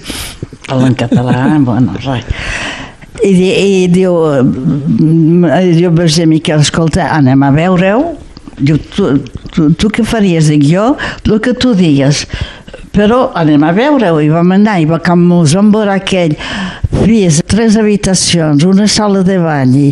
[0.67, 2.27] Parla en català, bueno, res.
[3.23, 4.13] I, i diu,
[4.51, 8.26] diu, vaig dir, Miquel, escolta, anem a veure-ho.
[8.57, 9.11] Diu, tu,
[9.53, 10.47] tu, tu què faries?
[10.49, 10.95] Dic, jo,
[11.27, 12.23] el que tu digues.
[12.95, 14.17] Però anem a veure-ho.
[14.23, 16.33] I vam anar, i va, com us vam veure aquell
[17.03, 19.91] pis, tres habitacions, una sala de ball, i,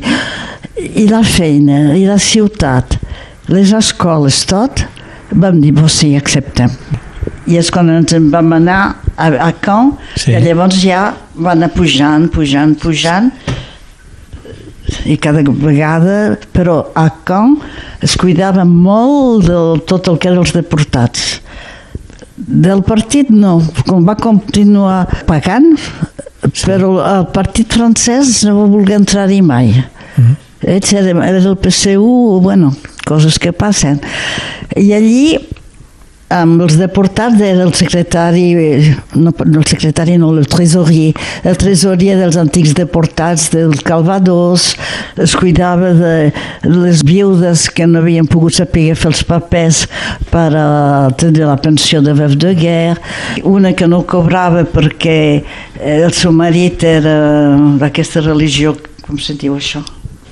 [1.03, 2.97] i la feina, i la ciutat,
[3.53, 4.82] les escoles, tot,
[5.32, 6.74] vam dir, pues sí, acceptem.
[7.45, 8.80] I és quan ens en vam anar
[9.16, 10.32] a, a Caen, Sí.
[10.34, 13.30] que llavors ja va anar pujant, pujant, pujant,
[15.05, 17.57] i cada vegada, però a Caen
[18.05, 19.59] es cuidava molt de
[19.89, 21.39] tot el que eren els deportats.
[22.36, 23.57] Del partit no,
[23.88, 25.73] com va continuar pagant,
[26.65, 29.71] però el partit francès no va voler entrar-hi mai.
[30.65, 32.73] Ells eren, era del PSU, bueno,
[33.05, 33.99] coses que passen.
[34.75, 35.38] I allí
[36.34, 41.13] amb els deportats era el secretari, eh, no, no el secretari, no, el tresorier,
[41.45, 44.71] el tresorier dels antics deportats del Calvados,
[45.21, 46.15] es cuidava de
[46.65, 49.84] les viudes que no havien pogut saber fer els papers
[50.32, 50.67] per a
[51.17, 53.01] tenir la pensió de veuve de guerre,
[53.45, 57.19] una que no cobrava perquè eh, el seu marit era
[57.78, 58.73] d'aquesta religió,
[59.05, 59.86] com se diu això?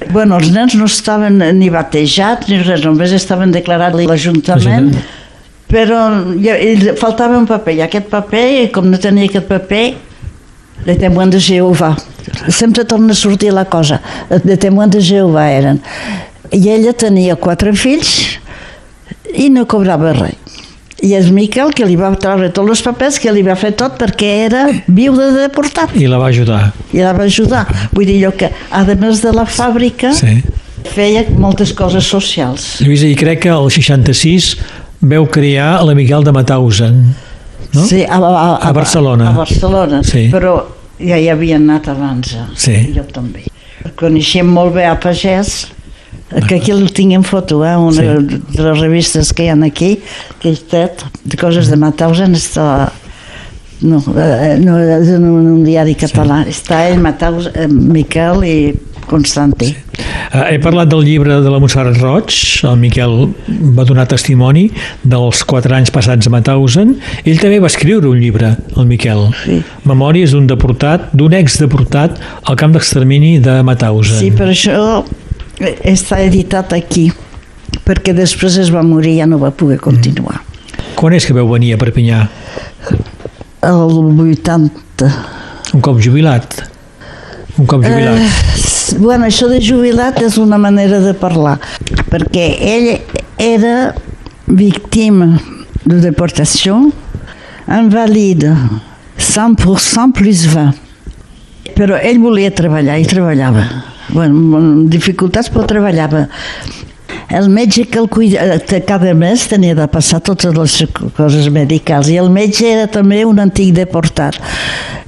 [0.10, 4.96] Bueno, els nens no estaven ni batejats ni res, només estaven declarats a L'Ajuntament.
[5.74, 6.00] Però
[6.44, 6.56] ja,
[7.02, 9.86] faltava un paper, i aquest paper, com no tenia aquest paper,
[10.86, 11.94] de témoins de Jehovà.
[12.52, 14.00] Sempre torna a sortir la cosa.
[14.44, 15.80] De témoins de Jehovà eren.
[16.54, 18.38] I ella tenia quatre fills
[19.34, 20.40] i no cobrava res.
[21.04, 23.98] I és Miquel que li va treure tots els papers, que li va fer tot
[24.00, 26.70] perquè era viuda de deportat I la va ajudar.
[26.94, 27.66] i la va ajudar.
[27.92, 30.40] Vull dir jo que, a més de la fàbrica, Sí.
[30.94, 32.80] feia moltes coses socials.
[32.80, 34.56] Lluïsa, i crec que el 66
[35.04, 37.02] veu crear la Miquel de Mauthausen.
[37.74, 37.84] No?
[37.90, 39.30] Sí, a, a, A Barcelona.
[39.32, 40.28] A Barcelona, Sí.
[40.32, 40.58] però
[41.00, 42.34] ja hi havia anat abans.
[42.38, 42.46] eh?
[42.56, 42.76] Sí.
[42.96, 43.44] Jo també.
[44.00, 45.68] Coneixem molt bé a Pagès,
[46.48, 47.76] que aquí el tinc en foto, eh?
[47.76, 48.42] una Sí.
[48.56, 50.00] de les revistes que hi ha aquí,
[50.40, 52.92] que és tot, de coses de Mauthausen, està...
[53.84, 56.44] No, eh, no, és un, un diari català.
[56.46, 56.52] Sí.
[56.56, 58.56] Està ell, Mauthausen, eh, Miquel i
[59.10, 59.74] Constantí.
[59.74, 60.04] Sí.
[60.34, 62.34] Eh, he parlat del llibre de la Montserrat Roig,
[62.66, 63.28] el Miquel
[63.78, 64.64] va donar testimoni
[65.04, 66.96] dels quatre anys passats a Mauthausen.
[67.22, 69.28] Ell també va escriure un llibre, el Miquel.
[69.44, 69.60] Sí.
[69.90, 72.18] Memòries d'un deportat, d'un ex-deportat
[72.50, 74.18] al camp d'extermini de Mauthausen.
[74.24, 75.04] Sí, per això
[75.86, 77.12] està editat aquí,
[77.86, 80.42] perquè després es va morir i ja no va poder continuar.
[80.98, 82.26] Quan és que veu venir a Perpinyà?
[83.64, 85.14] El 80.
[85.74, 86.64] Un cop jubilat?
[87.58, 88.18] Un cop jubilat?
[88.18, 91.58] Eh, bueno, això de jubilat és una manera de parlar,
[92.12, 92.90] perquè ell
[93.42, 93.94] era
[94.48, 95.38] víctima
[95.86, 96.80] de deportació,
[97.68, 98.54] invalide,
[99.18, 100.80] 100% plus 20.
[101.74, 103.66] Però ell volia treballar i treballava.
[104.14, 106.28] Bueno, amb dificultats, però treballava.
[107.34, 110.76] El metge que el cuida, que cada mes tenia de passar totes les
[111.18, 114.38] coses medicals i el metge era també un antic deportat.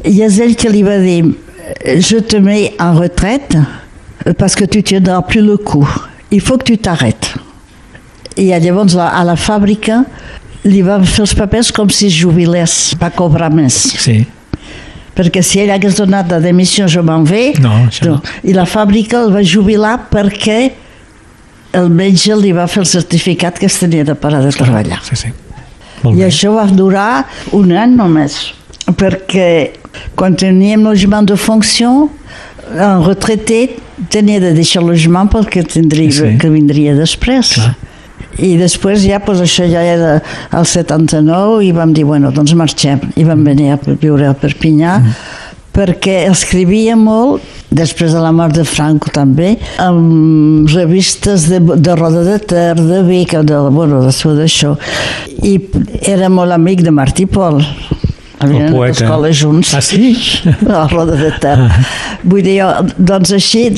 [0.05, 1.19] I és ell que li va dir
[1.85, 3.57] je te mets en retraite
[4.37, 5.87] parce que tu tiendras plus le coup.
[6.31, 7.35] Il faut que tu t'arrêtes.
[8.37, 10.01] I llavors a la fàbrica
[10.67, 13.77] li van fer els papers com si es jubilés, va cobrar més.
[14.01, 14.25] Sí.
[15.15, 17.53] Perquè si ell hagués donat la demissió, jo me'n ve.
[17.63, 18.17] No, no.
[18.43, 20.59] I la fàbrica el va jubilar perquè
[21.79, 24.99] el metge li va fer el certificat que es tenia de parar de treballar.
[25.07, 25.31] Sí, sí.
[26.03, 26.27] Molt I bé.
[26.27, 28.51] això va durar un any només,
[28.93, 29.71] perquè
[30.15, 32.09] quan teníem logement de funció,
[32.75, 33.77] un retraité
[34.11, 36.37] tenia de deixar el logement perquè tindria, Sí.
[36.37, 37.53] que vindria després.
[37.53, 37.75] Clar.
[38.37, 40.21] I després ja, doncs això ja era
[40.51, 42.99] el 79 i vam dir, bueno, doncs marxem.
[43.15, 45.13] I vam venir a viure a Perpinyà Mm.
[45.75, 52.23] perquè escrivia molt, després de la mort de Franco també, amb revistes de, de Roda
[52.23, 54.77] de Ter, de Vic, de, bueno, de tot això.
[55.43, 55.59] I
[56.01, 57.61] era molt amic de Martí Pol.
[58.39, 59.73] Havien anat a escola junts.
[59.77, 60.11] Ah, sí?
[60.81, 61.55] A Roda de Ter.
[62.23, 62.57] Vull dir,
[62.97, 63.69] doncs així,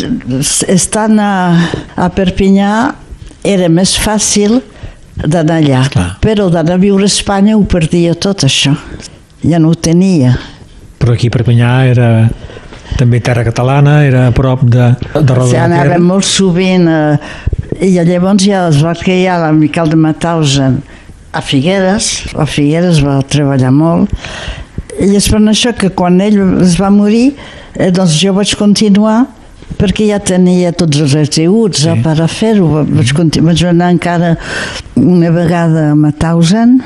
[0.73, 1.31] estant a,
[1.95, 2.71] a Perpinyà,
[3.45, 4.59] era més fàcil
[5.17, 5.83] d'anar allà.
[5.93, 6.09] Clar.
[6.23, 8.73] Però d'anar a viure a Espanya ho perdia tot això.
[9.45, 10.33] Ja no ho tenia.
[10.97, 12.09] Però aquí a Perpinyà era
[12.97, 15.65] també terra catalana, era a prop de, de Roda Sí, de Ter.
[15.67, 17.17] anàvem molt sovint eh,
[17.85, 20.79] i llavors ja es va crear la Miquel de Mauthausen
[21.37, 24.13] a Figueres, a Figueres va treballar molt
[24.97, 27.27] i és per això que quan ell es va morir
[27.77, 29.25] eh, doncs jo vaig continuar
[29.77, 31.93] perquè ja tenia tots els atributs sí.
[32.01, 32.85] per a fer-ho.
[32.87, 34.33] Vaig, conti- vaig anar encara
[34.97, 36.79] una vegada a Mauthausen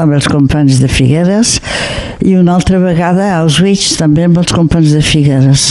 [0.00, 1.58] amb els companys de Figueres
[2.24, 5.68] i una altra vegada a Auschwitz també amb els companys de Figueres.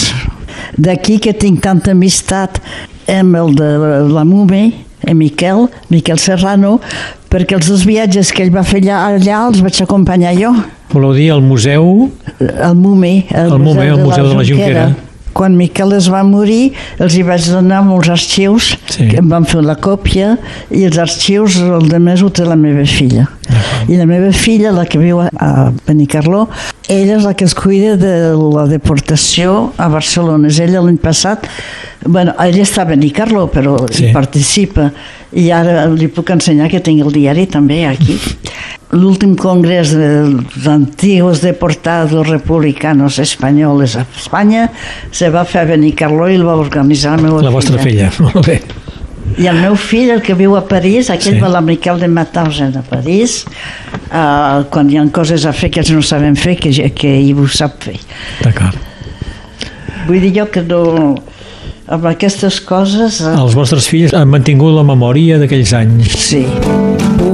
[0.77, 2.61] D'aquí que tinc tanta amistat
[3.11, 3.71] amb el de
[4.13, 4.69] la Mume,
[5.13, 6.79] Miquel, Miquel Serrano,
[7.29, 10.53] perquè els dos viatges que ell va fer allà, allà els vaig acompanyar jo.
[10.93, 14.85] Voleu dir el museu El Mume, el, El Mume, el Museu de la Jonquera.
[15.35, 19.09] Quan Miquel es va morir, els hi vaig donar molts arxius, Sí.
[19.09, 20.37] que em van fer la còpia,
[20.71, 23.27] i els arxius, el de més ho té la meva filla.
[23.89, 26.47] I la meva filla, la que viu a Benicarló,
[26.89, 30.47] ella és la que es cuida de la deportació a Barcelona.
[30.51, 31.47] És ella l'any passat,
[32.05, 34.07] bueno, ella està a Benicarló, però Sí.
[34.07, 34.91] hi participa.
[35.35, 38.19] I ara li puc ensenyar que tinc el diari també aquí.
[38.95, 44.69] L'últim congrés dels antiguos deportados republicanos espanyoles a Espanya
[45.11, 48.11] se va fer a Benicarló i el va organitzar la meva la vostra filla.
[48.19, 48.61] Molt bé.
[49.37, 51.37] I el meu fill, el que viu a París, aquell Sí.
[51.39, 51.41] sí.
[51.43, 53.43] va a la Miquel de Mauthausen a París,
[54.11, 57.39] uh, quan hi ha coses a fer que ells no saben fer, que, que ell
[57.39, 57.97] ho sap fer.
[58.43, 58.77] D'acord.
[60.07, 61.15] Vull dir jo que no...
[61.85, 63.19] Amb aquestes coses...
[63.21, 66.15] Uh, Els vostres fills han mantingut la memòria d'aquells anys.
[66.17, 66.45] sí.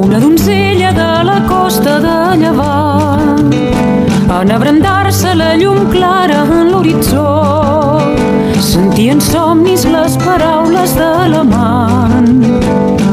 [0.02, 3.54] Una donzella de la costa de Llevant
[4.42, 7.81] en abrandar-se la llum clara en l'horitzó
[8.62, 12.28] sentien somnis les paraules de l'amant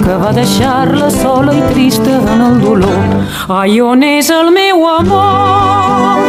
[0.05, 6.21] que va deixar-la sola i trista en el dolor ai on és el meu amor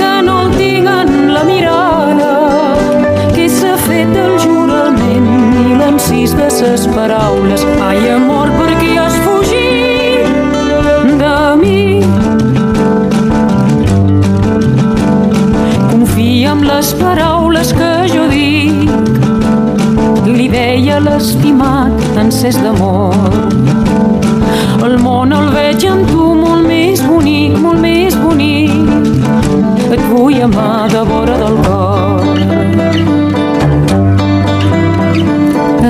[0.00, 2.32] que no el tinc en la mirada
[3.36, 5.30] que s'ha fet el jurament
[5.66, 7.66] i l'encís de ses paraules.
[7.88, 10.26] Ai, amor, per què has fugit
[11.22, 11.84] de mi?
[15.92, 17.33] Confia en les paraules
[20.94, 23.14] Li deia l'estimat encès d'amor.
[24.86, 28.70] El món el veig en tu molt més bonic, molt més bonic.
[29.90, 32.22] Et vull amar de vora del cor.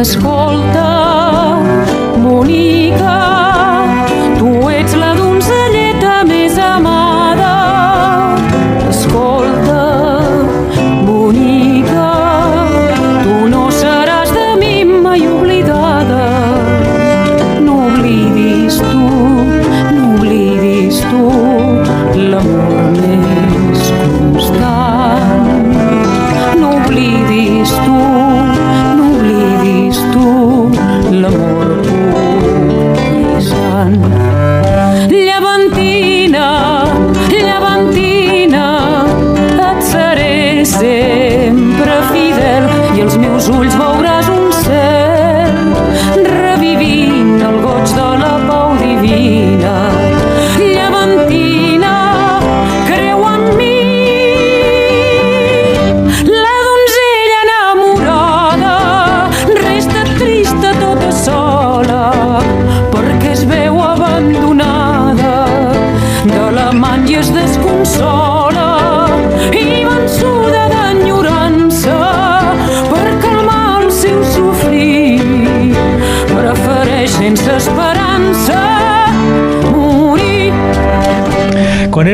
[0.01, 0.89] Escolta,
[2.25, 3.24] Monica,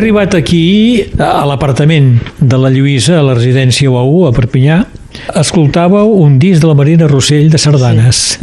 [0.01, 4.81] arribat aquí, a l'apartament de la Lluïsa, a la residència UAU, a Perpinyà,
[5.37, 8.39] escoltàveu un disc de la Marina Rossell de sardanes.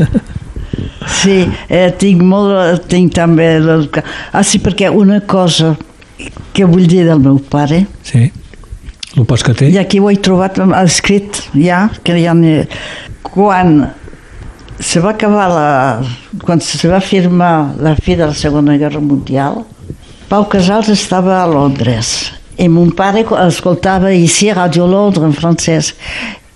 [1.08, 1.38] Sí,
[1.72, 3.45] eh, tinc molt, tinc també...
[3.58, 5.72] El, ah, sí, perquè una cosa
[6.53, 8.28] que vull dir del meu pare, Sí.
[9.18, 9.72] El pas que té.
[9.74, 12.68] i aquí ho he trobat escrit ja, que ja n'hi...
[13.26, 13.80] Quan
[14.78, 15.70] se va acabar la...
[16.43, 19.64] Quan se va firmar la fi de la Segona Guerra Mundial,
[20.28, 25.93] Pau Casals estava a Londres i mon pare escoltava ici Radio Londres en francès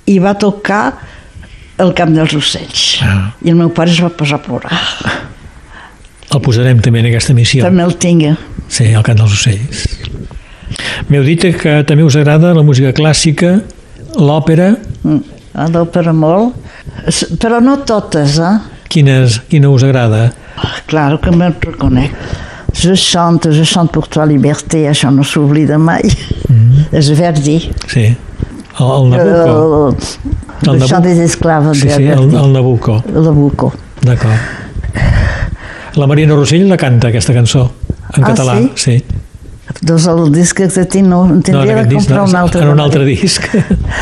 [0.10, 0.84] i va tocar
[1.82, 3.32] el Camp dels Ocells Ah.
[3.42, 4.80] i el meu pare es va posar a plorar
[6.32, 7.64] El posarem també en aquesta missió.
[7.64, 8.38] també el tinc
[8.72, 9.82] Sí, el cant dels ocells.
[11.10, 13.58] M'heu dit que també us agrada la música clàssica,
[14.16, 14.78] l'òpera.
[15.54, 16.56] a l'òpera molt
[17.42, 18.54] però no totes eh?
[18.88, 20.32] Quines, quina us agrada?
[20.88, 22.12] Claro que me reconec.
[22.74, 26.02] Je chante, je chante pour toi liberté, això no s'oblida mai.
[26.92, 27.58] És Verdi.
[27.88, 28.06] Sí.
[28.80, 29.96] El, el Nabucco.
[30.64, 32.36] El, el chant des esclaves Sí, de sí, el, Verdi.
[32.36, 33.04] el Nabucco.
[33.08, 33.74] El Nabucco.
[34.02, 34.40] D'acord.
[36.00, 37.66] La Marina Rossell la canta, aquesta cançó,
[38.16, 38.56] en Ah, català.
[38.56, 38.72] sí?
[38.76, 39.04] sí.
[39.82, 42.62] Doncs el disc que tinc no, No, tindria en de comprar no, un altre.
[42.62, 43.44] en un altre disc.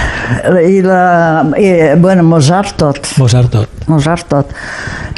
[0.70, 1.46] I la...
[1.58, 2.98] I, bueno, Mozart tot.
[3.18, 3.70] Mozart tot.
[3.88, 4.54] Mozart tot.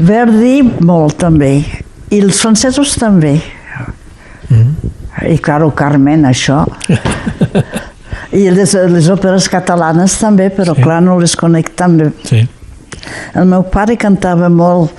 [0.04, 1.54] Verdi molt també.
[2.12, 3.38] I els francesos també.
[5.28, 6.64] I claro, Carmen, això.
[8.36, 10.82] I les, les òperes catalanes també, però Sí.
[10.84, 12.09] clar, no les conec tan bé.
[12.28, 12.41] Sí.
[13.36, 14.91] El meu pare cantava molt.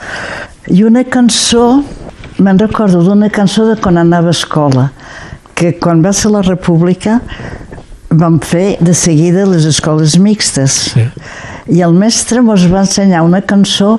[0.69, 1.83] I una cançó,
[2.39, 4.91] me'n recordo d'una cançó de quan anava a escola,
[5.55, 7.21] que quan va ser la República
[8.11, 10.93] vam fer de seguida les escoles mixtes.
[10.93, 11.07] Sí.
[11.73, 13.99] I el mestre ens va ensenyar una cançó,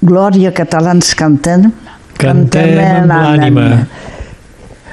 [0.00, 1.72] Glòria, catalans cantem.
[2.18, 3.66] Cantem amb l'ànima.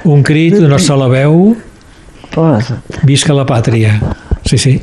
[0.05, 1.55] Un crit d'una sola veu,
[3.09, 3.95] visca la pàtria.
[4.45, 4.75] Sí, sí.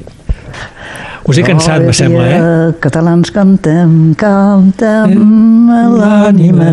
[1.23, 2.71] Us he cansat, me sembla, eh?
[2.83, 5.13] Catalans cantem, cantem
[5.95, 6.73] l'ànima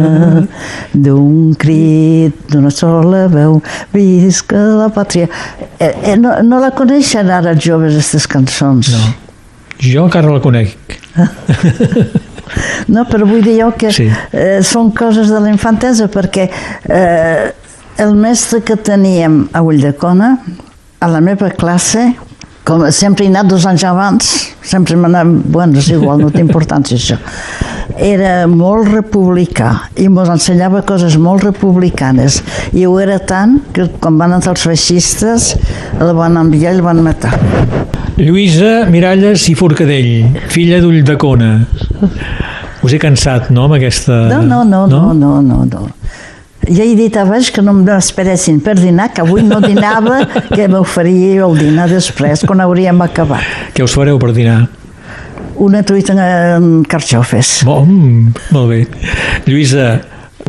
[0.89, 3.59] d'un crit, d'una sola veu,
[3.93, 5.29] visca la pàtria.
[5.77, 8.89] Eh, eh, no, no la coneixen ara els joves, aquestes cançons.
[8.95, 9.13] No.
[9.85, 10.97] Jo encara la conec.
[12.87, 14.07] No, però vull dir jo que Sí.
[14.31, 16.49] eh, són coses de la infantesa perquè
[16.89, 17.51] eh,
[17.97, 20.37] el mestre que teníem a Ulldecona,
[20.99, 22.13] a la meva classe,
[22.69, 24.27] com sempre he anat dos anys abans,
[24.61, 27.17] sempre m'anava, bueno, és igual, no té importància això,
[27.97, 32.37] era molt republicà i ens ensenyava coses molt republicanes
[32.77, 35.55] i ho era tant que quan van entrar els feixistes
[35.97, 37.33] el van enviar i el van matar.
[38.19, 41.53] Lluïsa Miralles i Forcadell, filla d'Ulldecona.
[42.85, 44.27] Us he cansat, no, amb aquesta...
[44.29, 45.87] No, no, no, no, no, no, no.
[46.67, 51.45] Ja he dit abans que no m'esperessin per dinar, que avui no dinava, que m'oferia
[51.47, 53.71] el dinar després, quan hauríem acabat.
[53.75, 54.65] Què us fareu per dinar?
[55.59, 56.15] Una truita
[56.57, 57.61] amb carxofes.
[57.67, 58.81] Bon, mm, molt bé.
[59.47, 60.01] Lluïsa,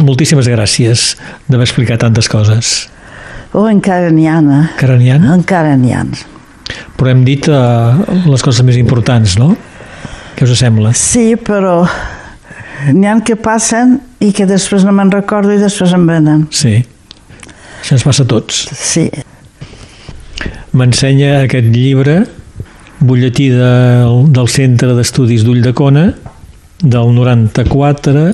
[0.02, 1.14] moltíssimes gràcies
[1.48, 2.88] d'haver explicat tantes coses.
[3.54, 4.62] Oh, encara n'hi ha, eh?
[4.74, 5.18] Encara n'hi ha?
[5.34, 6.04] Encara n'hi ha.
[6.98, 7.98] Però hem dit uh,
[8.30, 9.54] les coses més importants, no?
[10.36, 10.92] Què us sembla?
[10.96, 11.82] Sí, però
[12.92, 16.46] n'hi ha que passen i que després no me'n recordo i després em venen.
[16.54, 16.80] Sí.
[17.80, 18.66] Això ens passa a tots.
[18.76, 19.06] Sí.
[20.76, 22.20] M'ensenya aquest llibre,
[23.00, 26.10] butlletí del, del Centre d'Estudis d'Ulldecona,
[26.80, 28.26] del 94.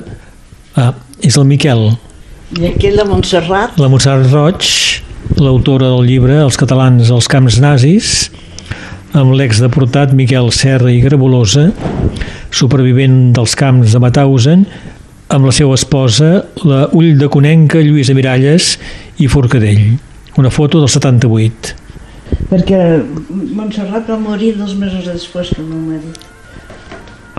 [0.77, 0.91] Ah,
[1.25, 1.89] és el Miquel,
[2.55, 4.67] I aquí la Montserrat, la Montserrat Roig,
[5.41, 8.29] l'autora del llibre Els catalans als camps nazis,
[9.15, 11.69] amb l'exdeportat Miquel Serra i Grabolosa,
[12.51, 14.65] supervivent dels camps de Mauthausen,
[15.31, 18.77] amb la seva esposa, la ulldeconenca Lluïsa Miralles
[19.19, 19.97] i Forcadell.
[20.37, 21.75] Una foto del 78.
[22.49, 22.79] perquè
[23.55, 26.19] Montserrat va morir dos mesos després que el meu marit.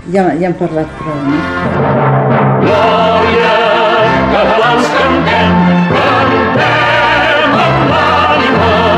[0.09, 1.37] Ja, ja hem parlat prou, no?
[4.33, 5.57] catalans cantem,
[5.95, 8.88] cantem amb l'ànima.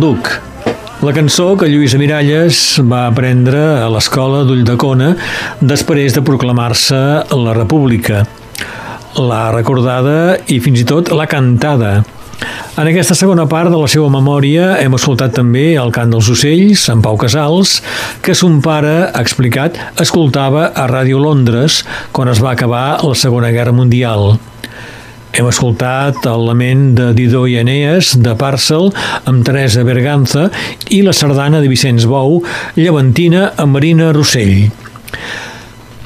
[0.00, 0.28] Calduc.
[1.04, 2.56] La cançó que Lluïsa Miralles
[2.88, 5.10] va aprendre a l'escola d'Ulldecona
[5.60, 7.00] després de proclamar-se
[7.36, 8.22] la República.
[9.20, 11.92] L'ha recordada i fins i tot l'ha cantada.
[12.80, 16.88] En aquesta segona part de la seva memòria hem escoltat també el cant dels ocells,
[16.88, 17.82] en Pau Casals,
[18.24, 21.82] que son pare, ha explicat, escoltava a Ràdio Londres
[22.16, 24.40] quan es va acabar la Segona Guerra Mundial.
[25.40, 28.90] Hem escoltat el lament de Didó i Eneas, de Parcel,
[29.24, 30.50] amb Teresa Berganza,
[30.92, 32.42] i la sardana de Vicenç Bou,
[32.76, 34.68] Llevantina, amb Marina Rossell.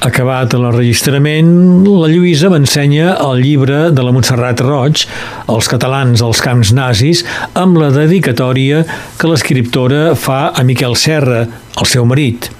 [0.07, 1.51] Acabat l'enregistrament,
[1.83, 5.03] la Lluïsa m'ensenya el llibre de la Montserrat Roig,
[5.51, 7.27] Els catalans als camps nazis,
[7.59, 8.85] amb la dedicatòria
[9.19, 11.43] que l'escriptora fa a Miquel Serra,
[11.75, 12.53] el seu marit.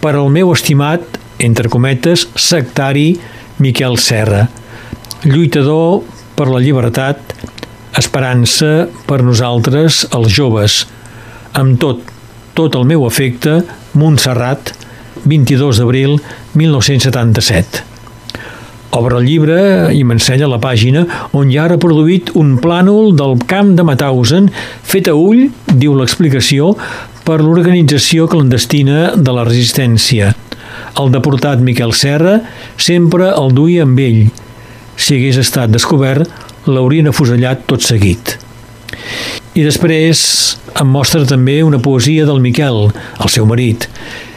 [0.00, 3.10] Per al meu estimat, entre cometes, sectari
[3.60, 4.46] Miquel Serra,
[5.26, 6.04] lluitador
[6.36, 7.34] per la llibertat,
[7.98, 10.84] esperança per nosaltres, els joves.
[11.56, 12.02] Amb tot,
[12.54, 13.58] tot el meu afecte,
[13.96, 14.72] Montserrat,
[15.24, 16.16] 22 d'abril
[16.54, 17.82] 1977.
[18.96, 19.58] Obre el llibre
[19.92, 21.02] i m'ensenya la pàgina
[21.36, 24.48] on hi ha reproduït un plànol del camp de Mauthausen
[24.86, 26.72] fet a ull, diu l'explicació,
[27.26, 30.30] per l'organització clandestina de la resistència.
[31.02, 32.38] El deportat Miquel Serra
[32.78, 34.20] sempre el duia amb ell.
[34.96, 36.28] Si hagués estat descobert,
[36.66, 38.36] l'haurien afusellat tot seguit.
[39.56, 40.20] I després
[40.80, 43.86] em mostra també una poesia del Miquel, el seu marit,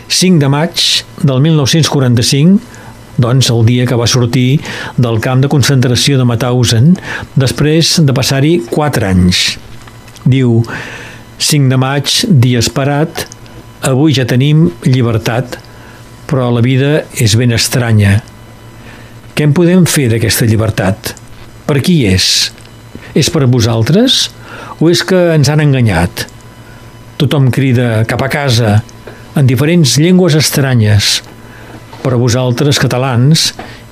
[0.10, 0.84] 5 de maig
[1.22, 2.60] del 1945,
[3.19, 4.61] doncs el dia que va sortir
[4.98, 6.94] del camp de concentració de Mauthausen
[7.36, 9.44] després de passar-hi 4 anys.
[10.23, 10.64] Diu,
[11.40, 13.26] 5 de maig, dia esperat,
[13.84, 15.60] avui ja tenim llibertat,
[16.31, 18.19] però la vida és ben estranya.
[19.39, 21.13] Què en podem fer d'aquesta llibertat?
[21.63, 22.25] Per qui és?
[23.15, 24.17] És per vosaltres?
[24.83, 26.25] O és que ens han enganyat?
[27.21, 28.73] Tothom crida cap a casa,
[29.39, 31.21] en diferents llengües estranyes.
[32.03, 33.45] Però vosaltres, catalans,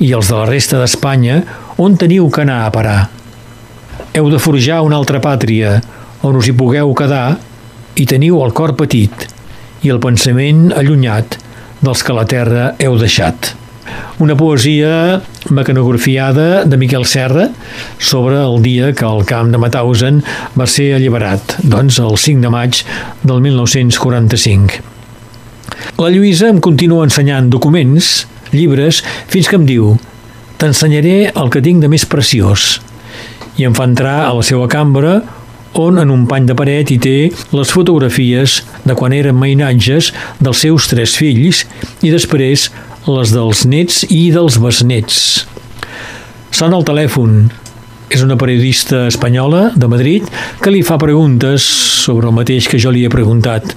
[0.03, 1.37] i els de la resta d'Espanya,
[1.79, 2.97] on teniu que anar a parar?
[4.19, 5.77] Heu de forjar una altra pàtria,
[6.27, 7.37] on us hi pugueu quedar
[7.95, 9.29] i teniu el cor petit
[9.87, 11.39] i el pensament allunyat
[11.79, 13.53] dels que la terra heu deixat.
[14.19, 17.49] Una poesia mecanografiada de Miquel Serra
[17.99, 20.23] sobre el dia que el camp de Mauthausen
[20.57, 22.83] va ser alliberat, doncs el 5 de maig
[23.23, 24.81] del 1945.
[25.97, 29.95] La Lluïsa em continua ensenyant documents, llibres, fins que em diu
[30.57, 32.77] «T'ensenyaré el que tinc de més preciós».
[33.57, 35.21] I em fa entrar a la seva cambra
[35.77, 37.15] on en un pany de paret hi té
[37.53, 40.11] les fotografies de quan eren mainatges
[40.41, 41.63] dels seus tres fills
[42.05, 42.67] i després
[43.07, 45.19] les dels nets i dels besnets.
[46.51, 47.47] Sona el telèfon.
[48.07, 50.27] És una periodista espanyola de Madrid
[50.63, 51.65] que li fa preguntes
[52.05, 53.73] sobre el mateix que jo li he preguntat.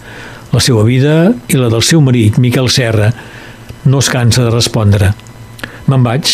[0.54, 3.10] La seva vida i la del seu marit, Miquel Serra.
[3.90, 5.12] No es cansa de respondre.
[5.90, 6.30] Me'n vaig,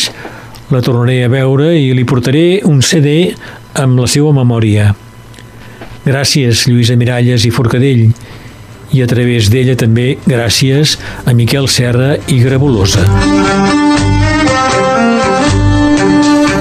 [0.72, 3.32] la tornaré a veure i li portaré un CD
[3.80, 4.90] amb la seva memòria.
[6.06, 8.10] Gràcies, Lluïsa Miralles i Forcadell,
[8.94, 13.06] i a través d'ella també gràcies a Miquel Serra i Grabolosa.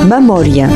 [0.05, 0.69] Memòria.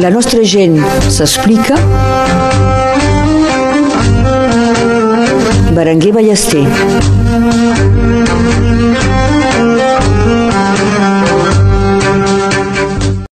[0.00, 0.78] La nostra gent
[1.12, 1.76] s'explica.
[5.76, 6.64] Berenguer Ballester.